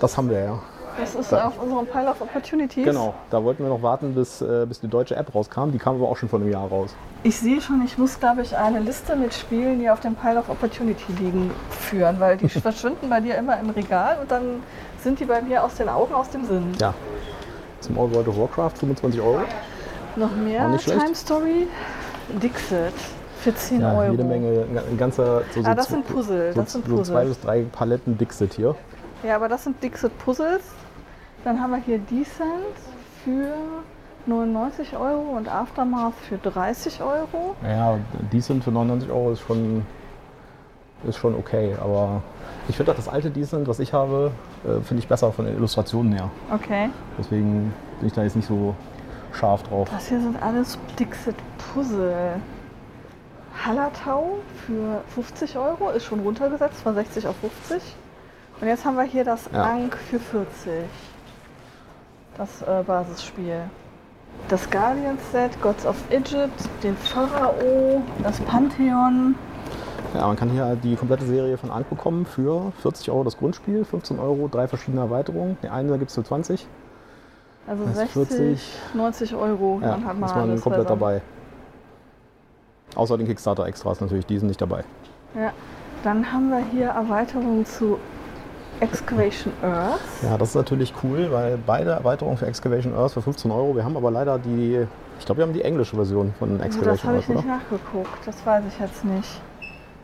das? 0.00 0.16
Haben 0.16 0.30
wir 0.30 0.40
ja. 0.40 0.58
Das 0.98 1.14
ist 1.14 1.34
auf 1.34 1.60
unserem 1.62 1.86
Pile 1.86 2.08
of 2.10 2.22
Opportunities. 2.22 2.84
Genau, 2.86 3.12
da 3.30 3.44
wollten 3.44 3.62
wir 3.62 3.68
noch 3.68 3.82
warten, 3.82 4.14
bis, 4.14 4.40
äh, 4.40 4.64
bis 4.66 4.80
die 4.80 4.88
deutsche 4.88 5.14
App 5.14 5.34
rauskam. 5.34 5.70
Die 5.70 5.78
kam 5.78 5.96
aber 5.96 6.08
auch 6.08 6.16
schon 6.16 6.30
vor 6.30 6.38
einem 6.40 6.50
Jahr 6.50 6.66
raus. 6.68 6.94
Ich 7.22 7.38
sehe 7.38 7.60
schon, 7.60 7.82
ich 7.84 7.98
muss, 7.98 8.18
glaube 8.18 8.40
ich, 8.40 8.56
eine 8.56 8.78
Liste 8.80 9.14
mit 9.14 9.34
Spielen, 9.34 9.78
die 9.78 9.90
auf 9.90 10.00
dem 10.00 10.14
Pile 10.14 10.38
of 10.38 10.48
Opportunity 10.48 11.12
liegen, 11.18 11.50
führen, 11.68 12.18
weil 12.18 12.38
die 12.38 12.48
verschwinden 12.60 13.10
bei 13.10 13.20
dir 13.20 13.36
immer 13.36 13.60
im 13.60 13.68
Regal 13.70 14.16
und 14.22 14.30
dann 14.30 14.62
sind 15.02 15.20
die 15.20 15.26
bei 15.26 15.42
mir 15.42 15.62
aus 15.62 15.74
den 15.74 15.90
Augen, 15.90 16.14
aus 16.14 16.30
dem 16.30 16.46
Sinn. 16.46 16.72
Ja. 16.80 16.94
Zum 17.80 17.98
All 17.98 18.10
World 18.14 18.28
of 18.28 18.38
Warcraft 18.38 18.78
25 18.78 19.20
Euro. 19.20 19.40
Noch 20.16 20.34
mehr. 20.34 20.74
Time 20.78 21.14
Story. 21.14 21.68
Dixit 22.42 22.92
für 23.42 23.54
10 23.54 23.80
Ja, 23.82 23.92
Euro. 23.98 24.10
jede 24.12 24.24
Menge, 24.24 24.64
ein 24.90 24.96
ganzer. 24.96 25.42
So, 25.54 25.62
so 25.62 25.68
Ah, 25.68 25.74
das 25.74 25.88
sind 25.88 26.06
Puzzle, 26.06 26.52
So, 26.54 26.60
das 26.62 26.72
sind 26.72 26.86
so 26.86 26.96
Puzzle. 26.96 27.14
zwei 27.14 27.24
bis 27.26 27.40
drei 27.40 27.62
Paletten 27.70 28.16
Dixit 28.18 28.54
hier. 28.54 28.74
Ja, 29.22 29.36
aber 29.36 29.48
das 29.48 29.64
sind 29.64 29.82
Dixit 29.82 30.16
Puzzles. 30.18 30.62
Dann 31.44 31.60
haben 31.60 31.70
wir 31.70 31.78
hier 31.78 31.98
Descent 31.98 32.76
für 33.24 33.54
99 34.26 34.96
Euro 34.96 35.36
und 35.36 35.48
Aftermath 35.48 36.14
für 36.28 36.38
30 36.38 37.02
Euro. 37.02 37.54
Ja, 37.62 37.98
sind 38.40 38.64
für 38.64 38.72
99 38.72 39.10
Euro 39.10 39.32
ist 39.32 39.40
schon, 39.40 39.86
ist 41.06 41.16
schon 41.16 41.34
okay. 41.34 41.76
Aber 41.80 42.22
ich 42.68 42.76
finde 42.76 42.92
auch 42.92 42.96
das 42.96 43.08
alte 43.08 43.30
Decent, 43.30 43.68
was 43.68 43.78
ich 43.78 43.92
habe, 43.92 44.32
äh, 44.64 44.80
finde 44.82 45.00
ich 45.00 45.08
besser 45.08 45.32
von 45.32 45.46
den 45.46 45.56
Illustrationen 45.56 46.12
her. 46.12 46.30
Okay. 46.52 46.90
Deswegen 47.18 47.72
bin 48.00 48.08
ich 48.08 48.12
da 48.12 48.22
jetzt 48.22 48.36
nicht 48.36 48.48
so 48.48 48.74
scharf 49.32 49.62
drauf. 49.64 49.88
Das 49.90 50.08
hier 50.08 50.20
sind 50.20 50.42
alles 50.42 50.78
Dixit 50.98 51.36
Puzzle. 51.58 52.40
Hallertau 53.64 54.38
für 54.66 55.02
50 55.14 55.56
Euro 55.56 55.90
ist 55.90 56.04
schon 56.04 56.20
runtergesetzt 56.20 56.80
von 56.82 56.94
60 56.94 57.26
auf 57.26 57.36
50. 57.36 57.82
Und 58.60 58.68
jetzt 58.68 58.84
haben 58.84 58.96
wir 58.96 59.04
hier 59.04 59.24
das 59.24 59.48
Ja. 59.52 59.64
Ankh 59.64 59.96
für 60.10 60.18
40. 60.18 60.72
Das 62.38 62.62
äh, 62.62 62.82
Basisspiel. 62.86 63.60
Das 64.48 64.70
Guardian 64.70 65.18
Set, 65.32 65.60
Gods 65.62 65.86
of 65.86 65.96
Egypt, 66.10 66.68
den 66.82 66.96
Pharao, 66.96 68.02
das 68.22 68.38
Pantheon. 68.40 69.34
Ja, 70.14 70.26
man 70.26 70.36
kann 70.36 70.50
hier 70.50 70.76
die 70.76 70.94
komplette 70.94 71.26
Serie 71.26 71.56
von 71.58 71.70
Ankh 71.70 71.88
bekommen 71.90 72.26
für 72.26 72.72
40 72.82 73.10
Euro 73.10 73.24
das 73.24 73.36
Grundspiel, 73.36 73.84
15 73.84 74.18
Euro 74.18 74.48
drei 74.48 74.68
verschiedene 74.68 75.02
Erweiterungen. 75.02 75.56
Die 75.62 75.68
eine 75.68 75.98
gibt 75.98 76.10
es 76.10 76.14
für 76.14 76.24
20. 76.24 76.66
Also 77.66 77.84
Das 77.84 77.92
ist 77.92 78.14
60, 78.14 78.28
40. 78.28 78.94
90 78.94 79.34
Euro. 79.34 79.80
Ja, 79.82 79.88
dann 79.88 80.04
hat 80.06 80.18
man 80.18 80.28
ist 80.28 80.34
man 80.36 80.50
alles 80.50 80.60
komplett 80.62 80.88
dabei. 80.88 81.22
Außer 82.94 83.18
den 83.18 83.26
Kickstarter-Extras 83.26 84.00
natürlich, 84.00 84.26
die 84.26 84.38
sind 84.38 84.48
nicht 84.48 84.60
dabei. 84.60 84.84
Ja. 85.34 85.52
Dann 86.04 86.32
haben 86.32 86.50
wir 86.50 86.62
hier 86.70 86.88
Erweiterungen 86.88 87.66
zu 87.66 87.98
Excavation 88.80 89.52
Earth. 89.62 90.00
Ja, 90.22 90.36
das 90.36 90.50
ist 90.50 90.54
natürlich 90.54 90.92
cool, 91.02 91.28
weil 91.30 91.58
beide 91.66 91.90
Erweiterungen 91.90 92.36
für 92.36 92.46
Excavation 92.46 92.94
Earth 92.94 93.12
für 93.12 93.22
15 93.22 93.50
Euro. 93.50 93.74
Wir 93.74 93.84
haben 93.84 93.96
aber 93.96 94.10
leider 94.10 94.38
die, 94.38 94.86
ich 95.18 95.24
glaube, 95.26 95.38
wir 95.40 95.46
haben 95.46 95.52
die 95.52 95.62
englische 95.62 95.96
Version 95.96 96.34
von 96.38 96.54
Oh, 96.54 96.58
das 96.58 96.66
Excavation 96.66 97.08
habe 97.08 97.16
Earth, 97.16 97.22
ich 97.22 97.28
nicht 97.34 97.44
oder? 97.44 97.56
nachgeguckt. 97.56 98.26
Das 98.26 98.46
weiß 98.46 98.64
ich 98.68 98.78
jetzt 98.78 99.04
nicht. 99.04 99.40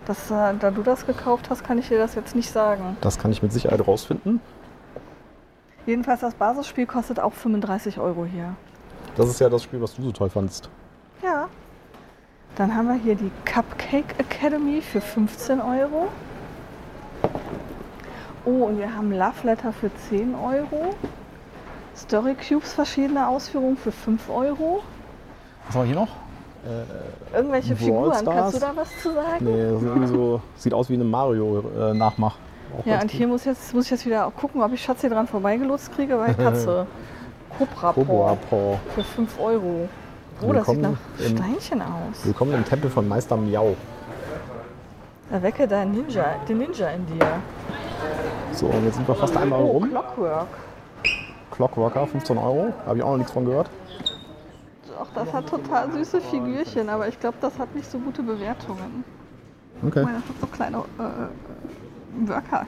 Das, 0.06 0.30
äh, 0.30 0.54
da 0.58 0.70
du 0.70 0.82
das 0.82 1.06
gekauft 1.06 1.48
hast, 1.50 1.62
kann 1.64 1.78
ich 1.78 1.88
dir 1.88 1.98
das 1.98 2.14
jetzt 2.14 2.34
nicht 2.34 2.50
sagen. 2.50 2.96
Das 3.00 3.18
kann 3.18 3.30
ich 3.30 3.42
mit 3.42 3.52
Sicherheit 3.52 3.86
rausfinden. 3.86 4.40
Jedenfalls 5.86 6.20
das 6.20 6.34
Basisspiel 6.34 6.86
kostet 6.86 7.20
auch 7.20 7.32
35 7.32 7.98
Euro 7.98 8.24
hier. 8.24 8.54
Das 9.16 9.28
ist 9.28 9.40
ja 9.40 9.48
das 9.48 9.62
Spiel, 9.62 9.80
was 9.80 9.94
du 9.94 10.02
so 10.02 10.12
toll 10.12 10.30
fandst. 10.30 10.68
Ja. 11.22 11.48
Dann 12.56 12.74
haben 12.74 12.88
wir 12.88 12.94
hier 12.94 13.14
die 13.14 13.30
Cupcake 13.44 14.14
Academy 14.18 14.80
für 14.80 15.00
15 15.00 15.60
Euro. 15.60 16.08
Oh, 18.44 18.64
und 18.66 18.78
wir 18.78 18.92
haben 18.94 19.12
Love 19.12 19.44
Letter 19.44 19.72
für 19.72 19.90
10 20.08 20.34
Euro. 20.34 20.94
Story 21.96 22.34
Cubes 22.34 22.72
verschiedene 22.72 23.28
Ausführungen 23.28 23.76
für 23.76 23.92
5 23.92 24.28
Euro. 24.30 24.82
Was 25.66 25.76
haben 25.76 25.82
wir 25.82 25.86
hier 25.86 25.94
noch? 25.94 26.08
Irgendwelche 27.34 27.74
Brawl 27.74 28.12
Figuren, 28.14 28.24
kannst 28.24 28.56
du 28.56 28.60
da 28.60 28.72
was 28.74 28.88
zu 29.02 29.12
sagen? 29.12 29.44
Nee, 29.44 30.06
so, 30.06 30.40
sieht 30.56 30.72
aus 30.74 30.88
wie 30.88 30.94
eine 30.94 31.04
Mario-Nachmach. 31.04 32.36
Ja, 32.84 33.00
und 33.00 33.10
hier 33.10 33.26
muss, 33.28 33.44
jetzt, 33.44 33.74
muss 33.74 33.86
ich 33.86 33.90
jetzt 33.90 34.06
wieder 34.06 34.26
auch 34.26 34.34
gucken, 34.34 34.62
ob 34.62 34.72
ich 34.72 34.82
Schatz 34.82 35.00
hier 35.02 35.10
dran 35.10 35.26
vorbeigelotst 35.26 35.92
kriege, 35.94 36.18
weil 36.18 36.34
Katze. 36.36 36.86
Cobra 37.58 37.92
Paw 38.48 38.78
für 38.94 39.04
5 39.04 39.38
Euro. 39.40 39.88
Oh, 40.40 40.52
das 40.52 40.66
sieht 40.66 40.80
nach 40.80 40.90
im- 41.18 41.36
Steinchen 41.36 41.82
aus. 41.82 42.24
Willkommen 42.24 42.54
im 42.54 42.64
Tempel 42.64 42.90
von 42.90 43.06
Meister 43.06 43.36
Miau. 43.36 43.76
Erwecke 45.30 45.66
deinen 45.68 45.92
Ninja, 45.92 46.24
den 46.48 46.58
Ninja 46.58 46.88
in 46.90 47.06
dir. 47.06 47.26
So, 48.52 48.66
und 48.66 48.84
jetzt 48.84 48.96
sind 48.96 49.08
wir 49.08 49.14
fast 49.14 49.36
einmal 49.36 49.60
rum. 49.60 49.88
Clockwork. 49.88 50.48
Clockworker, 51.50 52.06
15 52.06 52.38
Euro. 52.38 52.72
Habe 52.86 52.98
ich 52.98 53.02
auch 53.04 53.10
noch 53.10 53.18
nichts 53.18 53.32
von 53.32 53.44
gehört. 53.44 53.70
Doch, 54.98 55.08
das 55.14 55.32
hat 55.32 55.48
total 55.48 55.90
süße 55.92 56.20
Figürchen, 56.20 56.88
aber 56.88 57.08
ich 57.08 57.18
glaube, 57.18 57.36
das 57.40 57.58
hat 57.58 57.74
nicht 57.74 57.90
so 57.90 57.98
gute 57.98 58.22
Bewertungen. 58.22 59.04
Okay. 59.86 60.04
Weil 60.04 60.14
das 60.14 60.28
hat 60.28 60.40
so 60.40 60.46
kleine 60.46 60.76
äh, 60.78 62.28
Worker. 62.28 62.66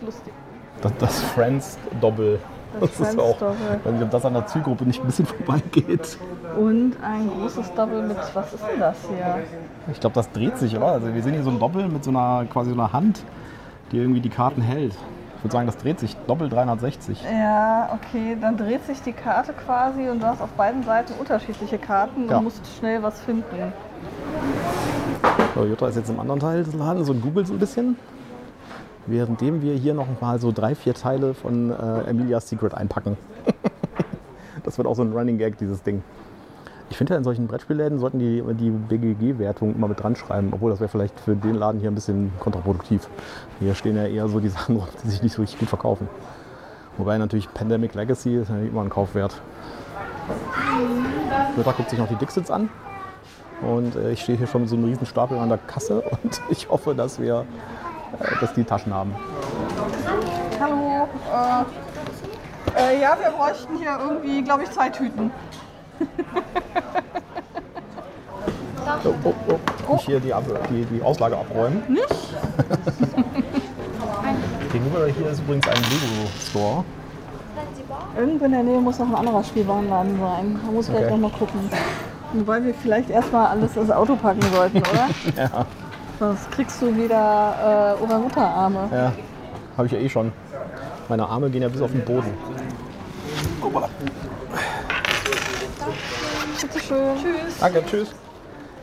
Lustig. 0.00 0.32
Das, 0.80 0.92
das 0.98 1.20
Friends-Doppel. 1.22 2.38
Das 2.80 3.00
ist 3.00 3.18
auch. 3.18 3.38
Friends-Doppel. 3.38 4.02
Ich 4.02 4.08
das 4.08 4.24
an 4.24 4.34
der 4.34 4.46
Zielgruppe 4.46 4.84
nicht 4.84 5.00
ein 5.00 5.06
bisschen 5.06 5.26
vorbeigeht. 5.44 6.18
Und 6.56 6.96
ein 7.02 7.30
großes 7.30 7.74
Doppel 7.74 8.02
mit, 8.02 8.16
was 8.34 8.54
ist 8.54 8.64
denn 8.72 8.80
das 8.80 8.96
hier? 9.08 9.44
Ich 9.92 10.00
glaube, 10.00 10.14
das 10.14 10.30
dreht 10.32 10.58
sich, 10.58 10.76
oder? 10.76 10.92
Also 10.92 11.14
wir 11.14 11.22
sehen 11.22 11.34
hier 11.34 11.44
so 11.44 11.50
ein 11.50 11.58
Doppel 11.58 11.88
mit 11.88 12.02
so 12.04 12.10
einer 12.10 12.46
quasi 12.46 12.70
so 12.70 12.76
einer 12.76 12.92
Hand, 12.92 13.22
die 13.92 13.98
irgendwie 13.98 14.20
die 14.20 14.28
Karten 14.28 14.60
hält. 14.62 14.92
Ich 15.36 15.44
würde 15.44 15.52
sagen, 15.52 15.66
das 15.66 15.76
dreht 15.76 16.00
sich. 16.00 16.16
Doppel 16.26 16.48
360. 16.48 17.22
Ja, 17.22 17.90
okay, 17.92 18.36
dann 18.40 18.56
dreht 18.56 18.84
sich 18.86 19.00
die 19.02 19.12
Karte 19.12 19.52
quasi 19.52 20.08
und 20.08 20.20
du 20.20 20.26
hast 20.26 20.40
auf 20.42 20.50
beiden 20.50 20.82
Seiten 20.82 21.12
unterschiedliche 21.18 21.78
Karten 21.78 22.28
Ja. 22.28 22.38
und 22.38 22.44
musst 22.44 22.60
schnell 22.78 23.02
was 23.02 23.20
finden. 23.20 23.44
So, 25.54 25.64
Jutta 25.64 25.88
ist 25.88 25.96
jetzt 25.96 26.10
im 26.10 26.18
anderen 26.18 26.40
Teil 26.40 26.64
des 26.64 26.74
Ladens 26.74 27.08
und 27.08 27.20
googelt 27.22 27.46
so 27.46 27.52
ein 27.52 27.58
bisschen. 27.58 27.96
Währenddem 29.06 29.62
wir 29.62 29.74
hier 29.74 29.94
noch 29.94 30.06
mal 30.20 30.38
so 30.40 30.52
drei, 30.52 30.74
vier 30.74 30.94
Teile 30.94 31.34
von 31.34 31.70
äh, 31.70 32.10
Emilia's 32.10 32.48
Secret 32.48 32.74
einpacken. 32.74 33.16
das 34.64 34.76
wird 34.76 34.86
auch 34.86 34.94
so 34.96 35.02
ein 35.02 35.12
Running 35.12 35.38
Gag, 35.38 35.56
dieses 35.58 35.82
Ding. 35.82 36.02
Ich 36.90 36.96
finde 36.96 37.14
ja 37.14 37.18
in 37.18 37.24
solchen 37.24 37.46
Brettspielläden 37.46 37.98
sollten 37.98 38.18
die 38.18 38.42
die 38.54 38.70
BGG-Wertung 38.70 39.74
immer 39.74 39.88
mit 39.88 40.02
dran 40.02 40.16
schreiben, 40.16 40.48
obwohl 40.52 40.70
das 40.70 40.80
wäre 40.80 40.88
vielleicht 40.88 41.18
für 41.20 41.36
den 41.36 41.54
Laden 41.54 41.80
hier 41.80 41.90
ein 41.90 41.94
bisschen 41.94 42.32
kontraproduktiv. 42.38 43.08
Hier 43.60 43.74
stehen 43.74 43.96
ja 43.96 44.06
eher 44.06 44.28
so 44.28 44.40
die 44.40 44.48
Sachen 44.56 44.76
rum, 44.76 44.88
die 45.04 45.10
sich 45.10 45.22
nicht 45.22 45.34
so 45.34 45.42
richtig 45.42 45.58
gut 45.60 45.68
verkaufen. 45.68 46.08
Wobei 46.96 47.18
natürlich 47.18 47.52
Pandemic 47.52 47.94
Legacy 47.94 48.36
ist 48.36 48.48
natürlich 48.48 48.72
immer 48.72 48.82
ein 48.82 48.90
Kaufwert. 48.90 49.40
Jutta 51.56 51.72
guckt 51.72 51.90
sich 51.90 51.98
noch 51.98 52.08
die 52.08 52.16
Dixits 52.16 52.50
an. 52.50 52.68
Und 53.60 53.96
äh, 53.96 54.12
ich 54.12 54.22
stehe 54.22 54.38
hier 54.38 54.46
schon 54.46 54.62
mit 54.62 54.70
so 54.70 54.76
einem 54.76 54.84
riesen 54.84 55.06
Stapel 55.06 55.38
an 55.38 55.48
der 55.48 55.58
Kasse 55.58 56.00
und 56.22 56.40
ich 56.48 56.68
hoffe, 56.68 56.94
dass 56.94 57.20
wir 57.20 57.44
äh, 58.18 58.40
dass 58.40 58.54
die 58.54 58.64
Taschen 58.64 58.94
haben. 58.94 59.14
Hallo, 60.60 61.08
äh, 62.76 62.94
äh, 62.94 63.00
ja, 63.00 63.16
wir 63.20 63.30
bräuchten 63.30 63.76
hier 63.76 63.98
irgendwie, 64.00 64.42
glaube 64.42 64.64
ich, 64.64 64.70
zwei 64.70 64.88
Tüten. 64.88 65.30
Oh, 69.04 69.14
oh, 69.24 69.32
oh. 69.88 69.92
Nicht 69.92 70.06
hier 70.06 70.20
die, 70.20 70.32
die, 70.70 70.84
die 70.86 71.02
Auslage 71.02 71.36
abräumen. 71.36 71.82
Nicht? 71.88 72.08
Gegenüber 74.72 75.06
hier 75.06 75.30
ist 75.30 75.40
übrigens 75.40 75.68
ein 75.68 75.76
Lego-Store. 75.76 76.84
Irgendwo 78.16 78.44
in 78.46 78.52
der 78.52 78.62
Nähe 78.62 78.80
muss 78.80 78.98
noch 78.98 79.08
ein 79.08 79.14
anderer 79.14 79.44
Spielwarenladen 79.44 80.18
sein. 80.18 80.60
Da 80.64 80.72
muss 80.72 80.88
ich 80.88 80.94
Okay. 80.94 81.02
gleich 81.06 81.12
noch 81.18 81.30
mal 81.30 81.38
gucken. 81.38 81.70
Wobei 82.32 82.62
wir 82.64 82.74
vielleicht 82.74 83.10
erstmal 83.10 83.46
alles 83.46 83.76
ins 83.76 83.90
Auto 83.90 84.16
packen 84.16 84.42
sollten, 84.54 84.78
oder? 84.78 85.08
Ja, 85.36 85.66
Sonst 86.18 86.50
kriegst 86.50 86.82
du 86.82 86.94
wieder 86.96 87.94
äh, 87.98 88.02
Orang-Utan-Arme. 88.02 88.88
ja. 88.92 89.12
habe 89.76 89.86
ich 89.86 89.92
ja 89.92 89.98
eh 89.98 90.08
schon. 90.08 90.32
Meine 91.08 91.26
Arme 91.26 91.48
gehen 91.48 91.62
ja 91.62 91.68
bis 91.68 91.80
auf 91.80 91.92
den 91.92 92.04
Boden. 92.04 92.32
Bitte 96.60 96.80
schön. 96.80 97.16
Tschüss. 97.16 97.58
Danke, 97.60 97.84
tschüss. 97.86 98.08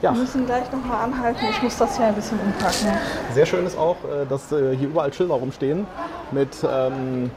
Ja, 0.02 0.12
Wir 0.14 0.22
müssen 0.22 0.46
gleich 0.46 0.72
noch 0.72 0.84
mal 0.86 1.04
anhalten. 1.04 1.40
Ich 1.50 1.62
muss 1.64 1.78
das 1.78 1.98
hier 1.98 2.06
ein 2.08 2.14
bisschen 2.16 2.40
umpacken. 2.40 2.90
sehr 3.34 3.46
schön 3.46 3.66
ist 3.66 3.78
auch, 3.78 3.96
äh, 4.04 4.26
dass 4.30 4.52
äh, 4.52 4.76
hier 4.76 4.90
überall 4.90 5.12
Schilder 5.14 5.36
rumstehen 5.36 5.88
mit, 6.32 6.50
ähm, 6.70 7.32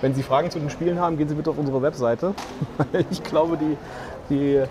wenn 0.00 0.14
Sie 0.14 0.22
Fragen 0.22 0.50
zu 0.50 0.58
den 0.58 0.70
Spielen 0.70 0.98
haben, 0.98 1.18
gehen 1.18 1.28
Sie 1.28 1.34
bitte 1.34 1.50
auf 1.50 1.58
unsere 1.58 1.82
Webseite. 1.82 2.34
Ich 3.10 3.22
glaube, 3.22 3.58
die, 3.58 3.76
die, 4.30 4.62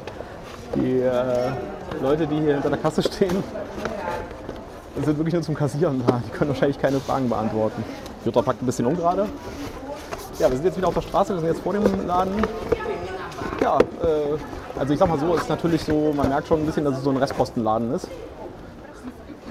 die 0.75 0.99
äh, 0.99 1.51
Leute, 2.01 2.25
die 2.27 2.39
hier 2.39 2.53
hinter 2.55 2.69
der 2.69 2.79
Kasse 2.79 3.03
stehen, 3.03 3.43
sind 4.95 5.17
wirklich 5.17 5.33
nur 5.33 5.43
zum 5.43 5.55
Kassieren 5.55 6.03
da. 6.05 6.21
Die 6.25 6.31
können 6.31 6.49
wahrscheinlich 6.49 6.79
keine 6.79 6.99
Fragen 6.99 7.29
beantworten. 7.29 7.83
Jutta 8.25 8.41
packt 8.41 8.61
ein 8.61 8.65
bisschen 8.65 8.85
um 8.85 8.95
gerade. 8.95 9.27
Ja, 10.39 10.49
wir 10.49 10.55
sind 10.57 10.65
jetzt 10.65 10.77
wieder 10.77 10.87
auf 10.87 10.93
der 10.93 11.01
Straße, 11.01 11.33
wir 11.33 11.39
sind 11.39 11.49
jetzt 11.49 11.61
vor 11.61 11.73
dem 11.73 12.07
Laden. 12.07 12.33
Ja, 13.61 13.77
äh, 13.77 14.79
also 14.79 14.93
ich 14.93 14.99
sag 14.99 15.09
mal 15.09 15.19
so, 15.19 15.35
ist 15.35 15.49
natürlich 15.49 15.83
so, 15.83 16.13
man 16.15 16.29
merkt 16.29 16.47
schon 16.47 16.61
ein 16.61 16.65
bisschen, 16.65 16.85
dass 16.85 16.97
es 16.97 17.03
so 17.03 17.09
ein 17.09 17.17
Restpostenladen 17.17 17.93
ist. 17.93 18.07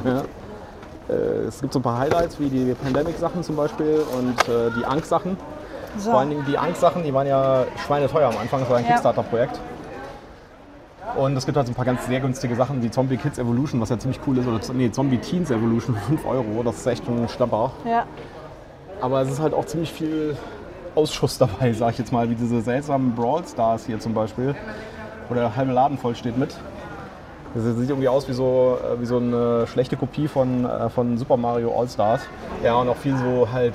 Ja. 0.04 0.22
Äh, 1.08 1.46
es 1.48 1.60
gibt 1.60 1.72
so 1.72 1.78
ein 1.78 1.82
paar 1.82 1.98
Highlights, 1.98 2.38
wie 2.40 2.48
die 2.48 2.74
Pandemic-Sachen 2.74 3.42
zum 3.42 3.56
Beispiel 3.56 4.02
und 4.16 4.48
äh, 4.48 4.70
die 4.78 4.84
Angst-Sachen. 4.84 5.36
So. 5.96 6.10
Vor 6.10 6.20
allen 6.20 6.30
Dingen 6.30 6.44
die 6.46 6.56
Angst-Sachen, 6.56 7.02
die 7.02 7.12
waren 7.12 7.26
ja 7.26 7.64
schweineteuer 7.86 8.28
am 8.28 8.38
Anfang, 8.38 8.60
das 8.60 8.70
war 8.70 8.76
ein 8.78 8.84
Ja. 8.84 8.90
Kickstarter-Projekt. 8.90 9.58
Und 11.16 11.36
es 11.36 11.46
gibt 11.46 11.56
halt 11.56 11.66
so 11.66 11.72
ein 11.72 11.74
paar 11.74 11.86
ganz 11.86 12.06
sehr 12.06 12.20
günstige 12.20 12.54
Sachen 12.54 12.82
wie 12.82 12.90
Zombie 12.90 13.16
Kids 13.16 13.38
Evolution, 13.38 13.80
was 13.80 13.88
ja 13.88 13.98
ziemlich 13.98 14.20
cool 14.26 14.38
ist, 14.38 14.46
oder 14.46 14.60
nee, 14.74 14.90
Zombie 14.90 15.18
Teens 15.18 15.50
Evolution 15.50 15.96
für 16.06 16.06
5 16.06 16.26
Euro, 16.26 16.62
das 16.62 16.76
ist 16.76 16.86
echt 16.86 17.08
ein 17.08 17.28
Schnapper. 17.28 17.72
Ja. 17.84 18.04
Aber 19.00 19.22
es 19.22 19.30
ist 19.30 19.40
halt 19.40 19.54
auch 19.54 19.64
ziemlich 19.64 19.92
viel 19.92 20.36
Ausschuss 20.98 21.38
dabei, 21.38 21.72
sag 21.72 21.92
ich 21.92 21.98
jetzt 21.98 22.12
mal, 22.12 22.28
wie 22.28 22.34
diese 22.34 22.60
seltsamen 22.60 23.14
Brawl 23.14 23.44
Stars 23.46 23.86
hier 23.86 24.00
zum 24.00 24.14
Beispiel, 24.14 24.54
wo 25.28 25.34
der 25.34 25.54
halbe 25.54 25.70
Laden 25.72 25.96
voll 25.96 26.16
steht 26.16 26.36
mit. 26.36 26.54
Das 27.54 27.64
sieht 27.64 27.88
irgendwie 27.88 28.08
aus 28.08 28.28
wie 28.28 28.32
so, 28.34 28.78
äh, 28.84 29.00
wie 29.00 29.06
so 29.06 29.16
eine 29.18 29.66
schlechte 29.68 29.96
Kopie 29.96 30.28
von, 30.28 30.64
äh, 30.66 30.90
von 30.90 31.16
Super 31.16 31.36
Mario 31.36 31.72
All-Stars. 31.78 32.20
Ja, 32.62 32.74
und 32.74 32.88
auch 32.88 32.96
viel 32.96 33.16
so 33.16 33.48
halt 33.50 33.74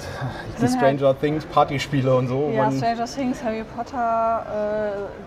die 0.61 0.67
Sind 0.67 0.81
halt- 0.81 0.97
Stranger 0.99 1.19
Things 1.19 1.45
Partyspiele 1.45 2.13
und 2.13 2.27
so. 2.27 2.51
Ja, 2.53 2.65
man, 2.65 2.77
Stranger 2.77 3.05
Things, 3.05 3.43
Harry 3.43 3.63
Potter, 3.75 4.45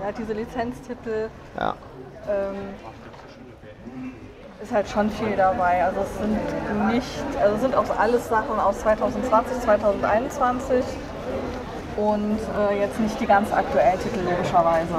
äh, 0.03 0.07
hat 0.07 0.19
diese 0.19 0.33
Lizenztitel. 0.35 1.29
ja. 1.59 1.75
Ähm, 2.29 2.57
ist 4.63 4.73
halt 4.73 4.89
schon 4.89 5.11
viel 5.11 5.37
dabei. 5.37 5.85
Also 5.85 6.01
es 6.01 6.19
sind 6.19 6.93
nicht, 6.93 7.41
also 7.41 7.55
es 7.57 7.61
sind 7.63 7.75
auch 7.75 7.85
alles 7.99 8.29
Sachen 8.29 8.59
aus 8.59 8.79
2020, 8.81 9.61
2021 9.61 10.85
und 11.97 12.39
äh, 12.59 12.79
jetzt 12.81 13.01
nicht 13.01 13.19
die 13.21 13.27
ganz 13.27 13.53
aktuellen 13.53 13.99
Titel 14.01 14.21
logischerweise. 14.25 14.95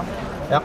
Ja. 0.49 0.61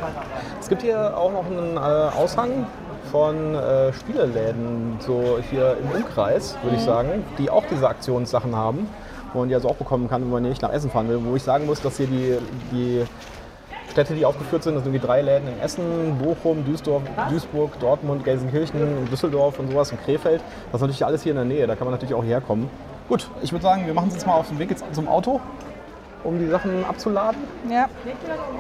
Es 0.60 0.68
gibt 0.68 0.82
hier 0.82 1.16
auch 1.16 1.32
noch 1.32 1.46
einen 1.46 1.76
äh, 1.76 1.80
Aushang 1.80 2.66
von 3.10 3.54
äh, 3.54 3.92
Spieleläden, 3.92 4.96
so 5.00 5.38
hier 5.50 5.76
im 5.78 6.02
Umkreis, 6.02 6.56
würde 6.62 6.76
ich 6.76 6.82
sagen, 6.82 7.24
die 7.38 7.50
auch 7.50 7.64
diese 7.70 7.88
Aktionssachen 7.88 8.56
haben, 8.56 8.88
wo 9.32 9.40
man 9.40 9.48
die 9.48 9.54
also 9.54 9.68
auch 9.68 9.76
bekommen 9.76 10.08
kann, 10.08 10.22
wenn 10.22 10.30
man 10.30 10.42
nicht 10.42 10.62
nach 10.62 10.72
Essen 10.72 10.90
fahren 10.90 11.08
will. 11.08 11.20
Wo 11.22 11.36
ich 11.36 11.42
sagen 11.42 11.66
muss, 11.66 11.82
dass 11.82 11.96
hier 11.96 12.06
die, 12.06 12.38
die 12.70 13.04
Städte, 13.90 14.14
die 14.14 14.24
aufgeführt 14.24 14.62
sind, 14.62 14.74
das 14.74 14.84
sind 14.84 14.94
irgendwie 14.94 15.06
drei 15.06 15.20
Läden 15.20 15.48
in 15.48 15.60
Essen, 15.60 16.16
Bochum, 16.22 16.64
Duisburg, 16.64 17.02
Duisburg 17.28 17.78
Dortmund, 17.80 18.24
Gelsenkirchen, 18.24 19.06
Düsseldorf 19.10 19.58
und 19.58 19.70
sowas 19.70 19.92
und 19.92 20.02
Krefeld. 20.02 20.40
Das 20.70 20.78
ist 20.78 20.80
natürlich 20.80 21.04
alles 21.04 21.22
hier 21.22 21.32
in 21.32 21.36
der 21.36 21.44
Nähe, 21.44 21.66
da 21.66 21.74
kann 21.74 21.86
man 21.86 21.92
natürlich 21.92 22.14
auch 22.14 22.24
herkommen. 22.24 22.70
Gut, 23.08 23.28
ich 23.42 23.52
würde 23.52 23.62
sagen, 23.62 23.84
wir 23.84 23.92
machen 23.92 24.06
uns 24.06 24.14
jetzt 24.14 24.26
mal 24.26 24.34
auf 24.34 24.48
den 24.48 24.58
Weg 24.58 24.70
jetzt 24.70 24.82
zum 24.92 25.08
Auto, 25.08 25.40
um 26.24 26.38
die 26.38 26.46
Sachen 26.46 26.84
abzuladen. 26.84 27.42
Ja, 27.68 27.88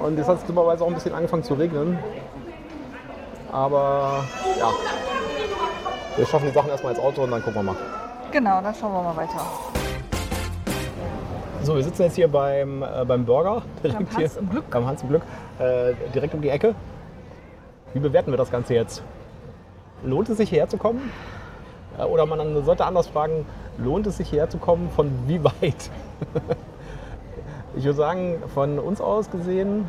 Und 0.02 0.16
jetzt 0.16 0.28
hat 0.28 0.38
es 0.38 0.44
dummerweise 0.44 0.84
auch 0.84 0.88
ein 0.88 0.94
bisschen 0.94 1.14
angefangen 1.14 1.42
zu 1.42 1.54
regnen. 1.54 1.98
Aber 3.50 4.24
ja, 4.58 4.70
wir 6.16 6.26
schaffen 6.26 6.46
die 6.46 6.52
Sachen 6.52 6.70
erstmal 6.70 6.94
ins 6.94 7.02
Auto 7.02 7.22
und 7.22 7.30
dann 7.30 7.42
gucken 7.42 7.56
wir 7.56 7.72
mal. 7.72 7.76
genau, 8.30 8.60
dann 8.62 8.74
schauen 8.74 8.92
wir 8.92 9.02
mal 9.02 9.16
weiter. 9.16 9.46
So, 11.62 11.76
wir 11.76 11.84
sitzen 11.84 12.02
jetzt 12.02 12.16
hier 12.16 12.28
beim, 12.28 12.82
äh, 12.82 13.04
beim 13.06 13.24
Burger. 13.24 13.62
Direkt 13.84 14.00
Hans 14.00 14.16
hier, 14.16 14.40
im 14.40 14.50
Glück. 14.50 14.68
Beim 14.70 14.84
Hans 14.86 15.02
im 15.02 15.08
Glück. 15.10 15.22
Äh, 15.60 15.94
direkt 16.12 16.34
um 16.34 16.40
die 16.40 16.48
Ecke. 16.48 16.74
Wie 17.92 18.00
bewerten 18.00 18.32
wir 18.32 18.36
das 18.36 18.50
Ganze 18.50 18.74
jetzt? 18.74 19.02
Lohnt 20.02 20.28
es 20.28 20.38
sich 20.38 20.48
hierher 20.48 20.68
zu 20.68 20.76
kommen? 20.76 21.12
Äh, 21.98 22.02
oder 22.02 22.26
man 22.26 22.64
sollte 22.64 22.84
anders 22.84 23.06
fragen, 23.06 23.46
lohnt 23.78 24.06
es 24.08 24.16
sich 24.16 24.28
hierher 24.30 24.50
zu 24.50 24.58
kommen? 24.58 24.90
Von 24.90 25.10
wie 25.28 25.44
weit? 25.44 25.90
ich 27.76 27.84
würde 27.84 27.96
sagen, 27.96 28.42
von 28.54 28.78
uns 28.78 29.00
aus 29.00 29.30
gesehen 29.30 29.88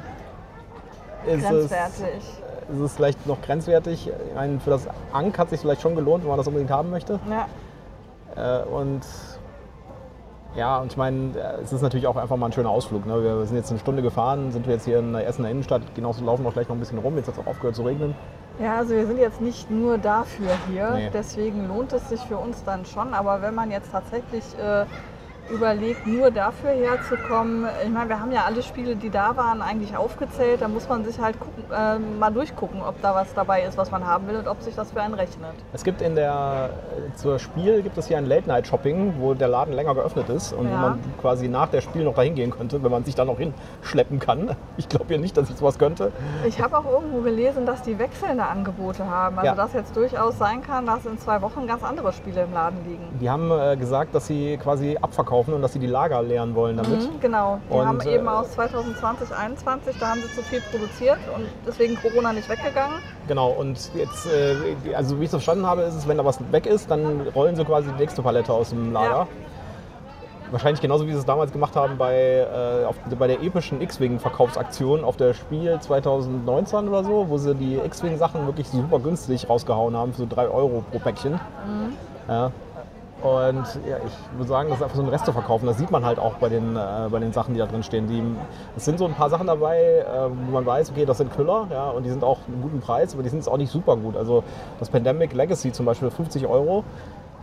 ist 1.26 1.50
es 1.50 1.72
ist 2.72 2.80
es 2.80 2.94
vielleicht 2.96 3.28
noch 3.28 3.42
grenzwertig. 3.42 4.10
Meine, 4.36 4.60
für 4.60 4.70
das 4.70 4.88
Ank 5.12 5.38
hat 5.38 5.50
sich 5.50 5.60
vielleicht 5.60 5.82
schon 5.82 5.96
gelohnt, 5.96 6.24
wenn 6.24 6.30
man 6.30 6.38
das 6.38 6.48
unbedingt 6.48 6.72
haben 6.72 6.90
möchte. 6.90 7.20
Ja, 7.30 7.48
Äh, 8.36 8.64
und 8.64 9.02
Ja, 10.56 10.78
und 10.80 10.92
ich 10.92 10.98
meine, 10.98 11.32
es 11.64 11.74
ist 11.74 11.82
natürlich 11.82 12.06
auch 12.06 12.16
einfach 12.16 12.38
mal 12.38 12.46
ein 12.46 12.52
schöner 12.54 12.70
Ausflug. 12.70 13.08
Ne? 13.08 13.24
Wir 13.24 13.44
sind 13.48 13.58
jetzt 13.58 13.72
eine 13.72 13.80
Stunde 13.80 14.04
gefahren, 14.04 14.52
sind 14.52 14.68
wir 14.68 14.76
jetzt 14.76 14.86
hier 14.86 15.00
in 15.00 15.12
der 15.12 15.26
Essener 15.28 15.50
Innenstadt, 15.50 15.82
genauso 15.96 16.24
laufen 16.24 16.46
auch 16.46 16.54
gleich 16.54 16.70
noch 16.70 16.76
ein 16.76 16.80
bisschen 16.80 17.00
rum. 17.00 17.16
Jetzt 17.18 17.28
hat 17.28 17.34
es 17.36 17.40
auch 17.42 17.48
aufgehört 17.48 17.76
zu 17.76 17.82
regnen. 17.82 18.14
Ja, 18.60 18.78
also 18.78 18.94
wir 18.94 19.08
sind 19.08 19.18
jetzt 19.18 19.42
nicht 19.42 19.72
nur 19.72 19.98
dafür 19.98 20.52
hier, 20.70 20.92
Nee. 20.92 21.10
deswegen 21.12 21.68
lohnt 21.68 21.92
es 21.92 22.08
sich 22.08 22.22
für 22.22 22.38
uns 22.38 22.64
dann 22.64 22.86
schon. 22.86 23.16
Aber 23.16 23.42
wenn 23.42 23.56
man 23.56 23.72
jetzt 23.72 23.92
tatsächlich 23.92 24.44
äh, 24.60 24.86
überlegt, 25.50 26.08
nur 26.08 26.32
dafür 26.32 26.72
herzukommen, 26.72 27.66
ich 27.84 27.90
meine, 27.90 28.10
wir 28.10 28.20
haben 28.20 28.32
ja 28.32 28.44
alle 28.46 28.64
Spiele, 28.64 28.96
die 28.96 29.10
da 29.10 29.36
waren, 29.36 29.62
eigentlich 29.62 29.96
aufgezählt. 29.98 30.62
Da 30.62 30.68
muss 30.68 30.88
man 30.88 31.04
sich 31.04 31.20
halt 31.20 31.40
gucken, 31.40 31.64
äh, 31.72 32.00
mal 32.20 32.32
durchgucken, 32.32 32.82
ob 32.82 33.02
da 33.02 33.14
was 33.14 33.34
dabei 33.34 33.64
ist, 33.64 33.78
was 33.78 33.92
man 33.92 34.06
haben 34.06 34.28
will 34.28 34.38
und 34.38 34.48
ob 34.48 34.62
sich 34.62 34.74
das 34.76 34.92
für 34.92 35.02
einen 35.02 35.14
rechnet. 35.14 35.52
Es 35.74 35.84
gibt 35.84 36.02
in 36.02 36.16
der, 36.16 36.70
äh, 37.12 37.16
zur 37.16 37.40
Spiel 37.40 37.82
gibt 37.82 37.98
es 37.98 38.08
hier 38.08 38.18
ein 38.18 38.26
Late-Night-Shopping, 38.26 39.16
wo 39.20 39.34
der 39.34 39.50
Laden 39.50 39.74
länger 39.74 39.94
geöffnet 39.96 40.30
ist 40.30 40.54
und 40.54 40.68
Ja. 40.70 40.74
wo 40.74 40.78
man 40.78 41.00
quasi 41.22 41.50
nach 41.50 41.68
der 41.70 41.82
Spiel 41.82 42.04
noch 42.06 42.16
dahin 42.16 42.36
gehen 42.36 42.52
könnte, 42.52 42.82
wenn 42.84 42.92
man 42.92 43.04
sich 43.04 43.16
da 43.16 43.26
noch 43.26 43.38
hinschleppen 43.38 44.20
kann. 44.20 44.56
Ich 44.78 44.88
glaube 44.90 45.14
ja 45.14 45.20
nicht, 45.20 45.36
dass 45.38 45.50
ich 45.50 45.58
sowas 45.58 45.78
könnte. 45.78 46.12
Ich 46.48 46.62
habe 46.62 46.78
auch 46.78 46.90
irgendwo 46.90 47.20
gelesen, 47.22 47.66
dass 47.66 47.82
die 47.82 48.00
wechselnde 48.00 48.44
Angebote 48.46 49.06
haben. 49.10 49.38
Also 49.38 49.48
Ja. 49.48 49.56
dass 49.56 49.74
jetzt 49.74 49.96
durchaus 49.96 50.38
sein 50.38 50.62
kann, 50.64 50.86
dass 50.86 51.06
in 51.06 51.18
zwei 51.20 51.42
Wochen 51.42 51.68
ganz 51.68 51.84
andere 51.84 52.14
Spiele 52.14 52.44
im 52.44 52.54
Laden 52.54 52.80
liegen. 52.86 53.04
Die 53.20 53.30
haben 53.30 53.52
äh, 53.52 53.76
gesagt, 53.78 54.16
dass 54.16 54.28
sie 54.28 54.58
quasi 54.58 54.98
abverkaufen 55.02 55.33
und 55.34 55.62
dass 55.62 55.74
sie 55.74 55.80
die 55.80 55.88
Lager 55.88 56.22
leeren 56.22 56.56
wollen 56.56 56.78
damit. 56.78 57.02
Mhm, 57.02 57.20
genau. 57.20 57.60
Die 57.70 57.74
Und, 57.74 57.86
haben 57.86 58.00
äh, 58.02 58.16
eben 58.16 58.28
aus 58.28 58.52
2020, 58.52 59.28
2021, 59.30 60.00
da 60.00 60.10
haben 60.10 60.22
sie 60.22 60.34
zu 60.36 60.42
viel 60.44 60.62
produziert 60.72 61.18
und 61.36 61.46
deswegen 61.66 61.96
Corona 61.96 62.34
nicht 62.34 62.50
weggegangen. 62.50 62.98
Genau, 63.28 63.50
und 63.50 63.92
jetzt, 63.96 64.28
äh, 64.28 64.94
also 64.96 65.20
wie 65.20 65.24
ich 65.24 65.28
es 65.28 65.32
verstanden 65.32 65.66
habe, 65.66 65.82
ist 65.82 65.96
es, 65.96 66.08
wenn 66.08 66.18
da 66.18 66.26
was 66.26 66.40
weg 66.52 66.66
ist, 66.66 66.90
dann 66.90 67.28
rollen 67.36 67.56
sie 67.56 67.66
quasi 67.66 67.90
die 67.92 68.00
nächste 68.00 68.22
Palette 68.22 68.54
aus 68.54 68.70
dem 68.70 68.94
Lager. 68.94 69.10
Ja. 69.10 69.28
Wahrscheinlich 70.52 70.82
genauso 70.82 71.08
wie 71.08 71.12
sie 71.12 71.18
es 71.18 71.26
damals 71.26 71.52
gemacht 71.52 71.76
haben 71.76 71.98
bei, 71.98 72.16
äh, 72.16 72.86
auf, 72.86 72.96
bei 73.18 73.26
der 73.26 73.42
epischen 73.42 73.82
X-Wing-Verkaufsaktion 73.82 75.04
auf 75.04 75.18
der 75.18 75.34
Spiel 75.34 75.80
2019 75.80 76.88
oder 76.90 77.04
so, 77.04 77.28
wo 77.28 77.40
sie 77.40 77.56
die 77.56 77.78
X-Wing-Sachen 77.78 78.46
wirklich 78.46 78.70
super 78.70 79.00
günstig 79.00 79.50
rausgehauen 79.50 79.98
haben 79.98 80.14
für 80.14 80.20
so 80.20 80.28
3 80.30 80.48
Euro 80.50 80.84
pro 80.92 81.00
Päckchen. 81.00 81.40
Ja. 82.28 82.52
Und 83.24 83.64
ja, 83.88 83.98
ich 84.06 84.38
würde 84.38 84.50
sagen, 84.50 84.68
das 84.70 84.80
ist 84.80 84.84
einfach 84.84 84.98
so 84.98 85.02
ein 85.02 85.08
Rest 85.08 85.26
zu 85.26 85.32
verkaufen. 85.32 85.66
Das 85.66 85.78
sieht 85.78 85.90
man 85.92 86.04
halt 86.06 86.20
auch 86.20 86.34
bei 86.36 86.50
den, 86.50 86.76
äh, 86.76 86.80
bei 87.10 87.20
den 87.20 87.32
Sachen, 87.32 87.54
die 87.54 87.60
da 87.60 87.66
drin 87.66 87.82
stehen. 87.82 88.06
Die, 88.08 88.22
es 88.76 88.84
sind 88.84 89.00
so 89.00 89.06
ein 89.06 89.14
paar 89.14 89.30
Sachen 89.30 89.48
dabei, 89.48 89.80
äh, 89.80 90.06
wo 90.48 90.52
man 90.52 90.66
weiß, 90.66 90.92
okay, 90.92 91.06
das 91.06 91.20
sind 91.20 91.34
Knüller 91.34 91.68
ja, 91.72 91.90
und 91.90 92.04
die 92.04 92.10
sind 92.10 92.24
auch 92.24 92.40
einen 92.48 92.62
guten 92.62 92.82
Preis, 92.82 93.14
aber 93.14 93.24
die 93.24 93.30
sind 93.30 93.40
jetzt 93.40 93.48
auch 93.48 93.58
nicht 93.58 93.72
super 93.72 93.96
gut. 93.96 94.18
Also 94.18 94.44
das 94.80 94.90
Pandemic 94.90 95.34
Legacy 95.34 95.72
zum 95.72 95.86
Beispiel 95.86 96.12
50 96.12 96.46
Euro, 96.48 96.84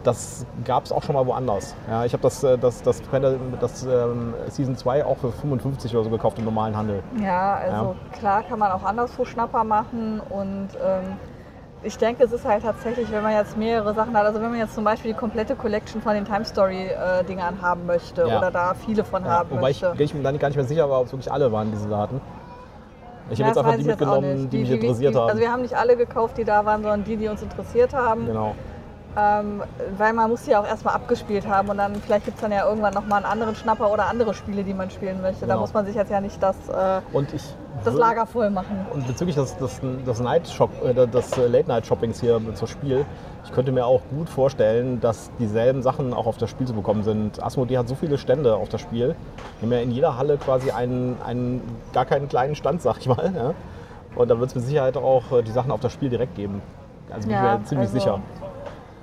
das 0.03 0.45
gab 0.65 0.85
es 0.85 0.93
auch 0.93 1.03
schon 1.03 1.15
mal 1.15 1.27
woanders. 1.27 1.75
Ja, 1.89 2.05
ich 2.05 2.13
habe 2.13 2.23
das, 2.23 2.45
äh, 2.45 2.59
das, 2.59 2.83
das, 2.83 3.01
Panda- 3.03 3.35
das 3.59 3.83
ähm, 3.85 4.35
Season 4.49 4.77
2 4.77 5.05
auch 5.07 5.17
für 5.17 5.33
55 5.33 5.95
oder 5.95 6.05
so 6.05 6.11
gekauft 6.11 6.39
im 6.39 6.45
normalen 6.45 6.77
Handel. 6.77 7.03
Ja, 7.23 7.55
also 7.55 7.95
klar 8.13 8.43
kann 8.43 8.59
man 8.59 8.71
auch 8.73 8.83
anderswo 8.83 9.25
Schnapper 9.25 9.65
machen 9.65 10.21
und 10.29 10.69
ähm, 10.83 11.17
ich 11.83 11.97
denke, 11.97 12.25
es 12.25 12.33
ist 12.33 12.45
halt 12.45 12.63
tatsächlich, 12.63 13.11
wenn 13.11 13.23
man 13.23 13.33
jetzt 13.33 13.57
mehrere 13.57 13.95
Sachen 13.95 14.15
hat, 14.17 14.27
also 14.27 14.41
wenn 14.41 14.51
man 14.51 14.59
jetzt 14.59 14.75
zum 14.75 14.85
Beispiel 14.85 15.13
die 15.13 15.17
komplette 15.19 15.57
Collection 15.57 16.03
von 16.03 16.15
den 16.15 16.25
Time 16.25 16.45
Story 16.45 16.89
äh, 16.89 17.25
haben 17.63 17.87
möchte 17.87 18.27
Ja. 18.27 18.39
oder 18.39 18.51
da 18.51 18.75
viele 18.75 19.03
von 19.05 19.25
Ja, 19.25 19.31
haben 19.39 19.51
wobei 19.51 19.71
ich, 19.71 19.81
möchte. 19.83 20.03
ich 20.03 20.15
mir 20.15 20.23
dann 20.23 20.39
gar 20.39 20.49
nicht 20.49 20.57
mehr 20.57 20.67
sicher 20.67 20.89
war, 20.91 21.01
ob 21.01 21.07
es 21.07 21.13
wirklich 21.13 21.33
alle 21.33 21.51
waren, 21.51 21.71
diese 21.73 21.89
Daten. 21.89 22.21
Ich 23.31 23.41
habe 23.41 23.49
jetzt 23.49 23.59
einfach 23.59 23.77
die 23.77 23.85
mitgenommen, 23.85 24.35
nicht. 24.35 24.53
die, 24.53 24.59
mich 24.59 24.71
interessiert 24.71 25.15
die, 25.15 25.19
haben. 25.19 25.29
Also 25.29 25.41
wir 25.41 25.53
haben 25.53 25.63
nicht 25.63 25.77
alle 25.77 25.97
gekauft, 25.97 26.37
die 26.37 26.45
da 26.45 26.65
waren, 26.65 26.83
sondern 26.83 27.05
die, 27.05 27.17
die 27.17 27.29
uns 27.29 27.43
interessiert 27.43 27.95
haben. 27.95 28.27
genau. 28.27 28.55
Ähm, 29.17 29.63
weil 29.99 30.13
man 30.13 30.31
muss 30.31 30.45
die 30.45 30.53
ja 30.53 30.61
auch 30.61 30.67
erstmal 30.67 30.95
abgespielt 30.95 31.47
haben 31.49 31.69
und 31.69 31.79
dann 31.79 31.97
vielleicht 31.97 32.27
gibt 32.27 32.37
es 32.37 32.43
dann 32.43 32.53
ja 32.53 32.69
irgendwann 32.69 32.95
nochmal 32.95 33.25
einen 33.25 33.33
anderen 33.33 33.57
Schnapper 33.57 33.91
oder 33.91 34.07
andere 34.07 34.35
Spiele, 34.35 34.63
die 34.63 34.73
man 34.73 34.89
spielen 34.91 35.21
möchte. 35.21 35.41
Da 35.41 35.55
Genau. 35.55 35.61
muss 35.63 35.75
man 35.75 35.85
sich 35.85 35.97
jetzt 35.97 36.13
ja 36.13 36.21
nicht 36.21 36.41
das, 36.41 36.57
äh, 36.69 37.01
Und 37.13 37.35
ich 37.35 37.43
das 37.85 37.95
Lager 37.95 38.27
voll 38.27 38.51
machen. 38.51 38.87
Und 38.93 39.07
bezüglich 39.07 39.37
des, 39.37 39.57
des, 39.57 39.81
des, 40.07 40.21
Night 40.21 40.47
Shop, 40.49 40.71
äh, 40.85 40.95
des 40.95 41.37
Late-Night-Shoppings 41.37 42.21
hier 42.21 42.41
zur 42.55 42.69
Spiel, 42.69 43.05
ich 43.45 43.53
könnte 43.53 43.73
mir 43.73 43.87
auch 43.87 44.03
gut 44.11 44.29
vorstellen, 44.29 45.01
dass 45.01 45.31
dieselben 45.39 45.83
Sachen 45.83 46.13
auch 46.13 46.27
auf 46.27 46.37
das 46.37 46.51
Spiel 46.51 46.67
zu 46.67 46.75
bekommen 46.75 47.03
sind. 47.03 47.43
Asmodee 47.43 47.79
hat 47.79 47.89
so 47.89 47.95
viele 47.95 48.19
Stände 48.19 48.55
auf 48.55 48.69
das 48.69 48.81
Spiel. 48.81 49.17
Wir 49.61 49.67
haben 49.67 49.73
ja 49.73 49.81
in 49.81 49.91
jeder 49.91 50.19
Halle 50.19 50.37
quasi 50.37 50.71
einen, 50.71 51.17
einen 51.25 51.63
gar 51.93 52.05
keinen 52.05 52.29
kleinen 52.29 52.55
Stand, 52.55 52.83
sag 52.83 52.99
ich 52.99 53.09
mal. 53.09 53.33
Ja? 53.35 53.55
Und 54.15 54.29
da 54.29 54.39
wird 54.39 54.51
es 54.51 54.55
mit 54.55 54.65
Sicherheit 54.65 54.97
auch 54.97 55.33
äh, 55.33 55.43
die 55.43 55.53
Sachen 55.53 55.71
auf 55.71 55.81
das 55.81 55.93
Spiel 55.93 56.11
direkt 56.11 56.35
geben. 56.37 56.63
Also 57.13 57.29
bin 57.29 57.37
ich 57.37 57.43
mir 57.43 57.65
ziemlich 57.65 57.89
also, 57.89 57.99
sicher. 57.99 58.21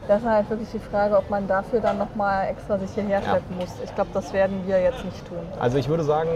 Das 0.07 0.21
ist 0.21 0.27
halt 0.27 0.49
wirklich 0.49 0.69
die 0.71 0.79
Frage, 0.79 1.17
ob 1.17 1.29
man 1.29 1.47
dafür 1.47 1.81
dann 1.81 1.97
nochmal 1.97 2.47
extra 2.47 2.77
sich 2.77 2.91
hierher 2.91 3.21
schleppen 3.21 3.57
muss. 3.57 3.69
Ich 3.83 3.93
glaube, 3.93 4.09
das 4.13 4.31
werden 4.31 4.61
wir 4.65 4.81
jetzt 4.81 5.03
nicht 5.03 5.27
tun. 5.27 5.39
Also 5.59 5.77
ich 5.77 5.89
würde 5.89 6.03
sagen, 6.03 6.29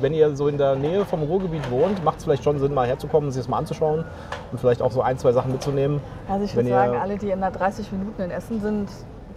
wenn 0.00 0.12
ihr 0.14 0.34
so 0.34 0.48
in 0.48 0.58
der 0.58 0.74
Nähe 0.74 1.04
vom 1.04 1.22
Ruhrgebiet 1.22 1.70
wohnt, 1.70 2.02
macht 2.04 2.18
es 2.18 2.24
vielleicht 2.24 2.42
schon 2.42 2.58
Sinn, 2.58 2.74
mal 2.74 2.88
herzukommen, 2.88 3.30
sich 3.30 3.40
das 3.42 3.48
mal 3.48 3.58
anzuschauen 3.58 4.04
und 4.50 4.60
vielleicht 4.60 4.82
auch 4.82 4.90
so 4.90 5.00
ein, 5.00 5.16
zwei 5.18 5.30
Sachen 5.32 5.52
mitzunehmen. 5.52 6.00
Also 6.28 6.44
ich 6.44 6.56
würde 6.56 6.70
sagen, 6.70 6.96
alle, 7.00 7.16
die 7.18 7.30
in 7.30 7.40
der 7.40 7.52
30 7.52 7.92
Minuten 7.92 8.22
in 8.22 8.30
Essen 8.32 8.60
sind, 8.60 8.88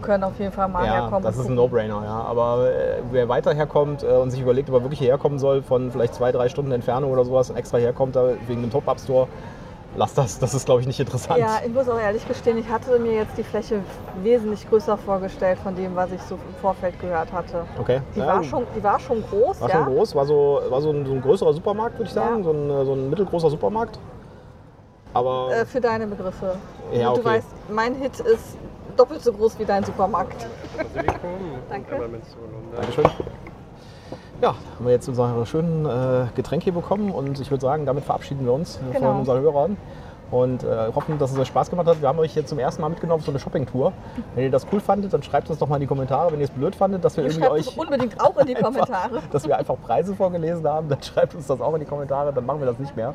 können 0.01 0.23
auf 0.23 0.39
jeden 0.39 0.51
Fall 0.51 0.67
mal 0.67 0.83
Ja, 0.83 0.93
herkommen. 0.93 1.21
das 1.21 1.37
ist 1.37 1.47
ein. 1.47 1.53
No-Brainer, 1.53 2.01
ja. 2.03 2.23
Aber 2.23 2.67
äh, 2.71 3.01
wer 3.11 3.29
weiter 3.29 3.53
herkommt 3.53 4.01
äh, 4.01 4.07
und 4.07 4.31
sich 4.31 4.41
überlegt, 4.41 4.69
ob 4.69 4.75
er 4.77 4.81
wirklich 4.83 4.97
hierher 4.97 5.19
kommen 5.19 5.37
soll, 5.37 5.61
von 5.61 5.91
vielleicht 5.91 6.15
zwei, 6.15 6.31
drei 6.31 6.49
Stunden 6.49 6.71
Entfernung 6.71 7.11
oder 7.11 7.23
sowas 7.23 7.51
und 7.51 7.55
extra 7.57 7.77
herkommt, 7.77 8.15
da 8.15 8.29
wegen 8.47 8.61
dem 8.61 8.71
Top-Up-Store, 8.71 9.27
lasst 9.95 10.17
das. 10.17 10.39
Das 10.39 10.53
ist, 10.53 10.65
glaube 10.65 10.81
ich, 10.81 10.87
nicht 10.87 10.99
interessant. 10.99 11.39
Ja, 11.39 11.59
ich 11.65 11.73
muss 11.73 11.87
auch 11.89 11.99
ehrlich 11.99 12.27
gestehen, 12.27 12.57
ich 12.57 12.69
hatte 12.69 12.97
mir 12.99 13.13
jetzt 13.13 13.37
die 13.37 13.43
Fläche 13.43 13.81
wesentlich 14.21 14.67
größer 14.69 14.97
vorgestellt 14.97 15.59
von 15.59 15.75
dem, 15.75 15.95
was 15.95 16.11
ich 16.11 16.21
so 16.21 16.35
im 16.35 16.55
Vorfeld 16.61 16.99
gehört 16.99 17.31
hatte. 17.31 17.65
Okay. 17.79 18.01
Die, 18.15 18.19
ja, 18.19 18.27
war, 18.27 18.43
schon, 18.43 18.65
die 18.75 18.83
war 18.83 18.99
schon 18.99 19.23
groß, 19.23 19.61
war 19.61 19.69
ja. 19.69 19.75
schon 19.75 19.93
groß, 19.93 20.15
war 20.15 20.25
so, 20.25 20.61
war 20.69 20.81
so, 20.81 20.91
ein, 20.91 21.05
so 21.05 21.13
ein 21.13 21.21
größerer 21.21 21.53
Supermarkt, 21.53 21.97
würde 21.97 22.07
ich 22.07 22.13
sagen. 22.13 22.37
Ja. 22.37 22.43
So, 22.43 22.51
ein, 22.51 22.69
äh, 22.69 22.85
so 22.85 22.93
ein 22.93 23.09
mittelgroßer 23.09 23.49
Supermarkt. 23.49 23.99
Aber 25.13 25.49
Äh, 25.51 25.65
für 25.65 25.81
deine 25.81 26.07
Begriffe. 26.07 26.55
Ja, 26.93 27.09
Und 27.09 27.19
okay. 27.19 27.21
Du 27.21 27.29
weißt, 27.29 27.47
mein 27.69 27.95
Hit 27.95 28.19
ist 28.19 28.57
doppelt 28.95 29.23
so 29.23 29.33
groß 29.33 29.59
wie 29.59 29.65
dein 29.65 29.83
Supermarkt. 29.83 30.45
Danke. 31.69 32.09
Dankeschön. 32.75 33.05
Ja, 34.41 34.55
haben 34.77 34.85
wir 34.85 34.91
jetzt 34.91 35.07
unsere 35.07 35.45
schönen 35.45 35.85
äh, 35.85 36.25
Getränke 36.35 36.63
hier 36.65 36.73
bekommen 36.73 37.11
und 37.11 37.39
ich 37.39 37.51
würde 37.51 37.61
sagen, 37.61 37.85
damit 37.85 38.03
verabschieden 38.03 38.45
wir 38.45 38.53
uns 38.53 38.79
Genau. 38.91 39.09
von 39.11 39.19
unseren 39.19 39.41
Hörern 39.41 39.77
und 40.31 40.63
äh, 40.63 40.91
hoffen, 40.95 41.19
dass 41.19 41.31
es 41.31 41.37
euch 41.37 41.47
Spaß 41.49 41.69
gemacht 41.69 41.87
hat. 41.87 42.01
Wir 42.01 42.07
haben 42.07 42.17
euch 42.17 42.33
hier 42.33 42.43
zum 42.45 42.57
ersten 42.57 42.81
Mal 42.81 42.89
mitgenommen 42.89 43.21
so 43.21 43.31
eine 43.31 43.39
Shoppingtour. 43.39 43.93
Wenn 44.35 44.45
ihr 44.45 44.49
das 44.51 44.65
cool 44.71 44.79
fandet, 44.79 45.13
dann 45.13 45.21
schreibt 45.21 45.49
uns 45.51 45.59
doch 45.59 45.67
mal 45.67 45.75
in 45.75 45.81
die 45.81 45.87
Kommentare. 45.87 46.31
Wenn 46.31 46.39
ihr 46.39 46.45
es 46.45 46.49
blöd 46.51 46.75
fandet, 46.75 47.05
dass 47.05 47.17
wir 47.17 47.23
irgendwie 47.25 47.43
Schreibt 47.43 47.59
es 47.59 47.67
euch 47.67 47.77
unbedingt 47.77 48.19
auch 48.19 48.35
in 48.37 48.47
die 48.47 48.53
Kommentare. 48.61 49.21
dass 49.31 49.47
wir 49.47 49.57
einfach 49.57 49.75
Preise 49.79 50.15
vorgelesen 50.15 50.67
haben, 50.67 50.89
dann 50.89 51.03
schreibt 51.03 51.35
uns 51.35 51.45
das 51.45 51.61
auch 51.61 51.73
in 51.75 51.81
die 51.81 51.85
Kommentare, 51.85 52.33
dann 52.33 52.45
machen 52.45 52.59
wir 52.61 52.65
das 52.65 52.79
nicht 52.79 52.95
mehr. 52.95 53.13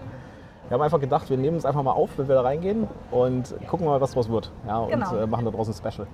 Wir 0.68 0.74
haben 0.74 0.82
einfach 0.82 1.00
gedacht, 1.00 1.28
wir 1.30 1.36
nehmen 1.38 1.56
es 1.56 1.64
einfach 1.64 1.82
mal 1.82 1.92
auf, 1.92 2.10
wenn 2.16 2.28
wir 2.28 2.34
da 2.36 2.42
reingehen 2.42 2.86
und 3.10 3.54
gucken 3.68 3.86
mal, 3.86 4.00
was 4.00 4.10
daraus 4.10 4.28
wird. 4.28 4.50
Ja, 4.66 4.78
und 4.78 4.90
Genau. 4.90 5.16
äh, 5.16 5.26
machen 5.26 5.44
da 5.44 5.50
draußen 5.52 5.72
ein 5.72 5.76
Special. 5.92 6.06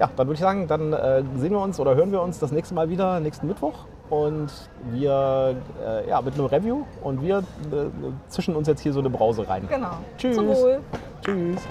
Ja, 0.00 0.08
dann 0.16 0.26
würde 0.26 0.34
ich 0.34 0.40
sagen, 0.40 0.66
dann 0.68 0.92
äh, 0.92 1.22
sehen 1.36 1.52
wir 1.52 1.60
uns 1.60 1.78
oder 1.80 1.94
hören 1.96 2.10
wir 2.12 2.20
uns 2.22 2.38
das 2.38 2.50
nächste 2.52 2.74
Mal 2.74 2.88
wieder 2.90 3.18
nächsten 3.20 3.46
Mittwoch 3.48 3.74
und 4.12 4.50
wir 4.90 5.56
äh, 5.82 6.06
ja, 6.06 6.20
mit 6.20 6.34
einem 6.34 6.44
Review 6.44 6.84
und 7.02 7.22
wir 7.22 7.38
äh, 7.38 7.42
zischen 8.28 8.54
uns 8.54 8.68
jetzt 8.68 8.82
hier 8.82 8.92
so 8.92 9.00
eine 9.00 9.08
Brause 9.08 9.48
rein. 9.48 9.66
Genau. 9.66 9.96
Tschüss. 10.18 10.36
Zum 10.36 10.48
Wohl. 10.48 10.80
Tschüss. 11.24 11.62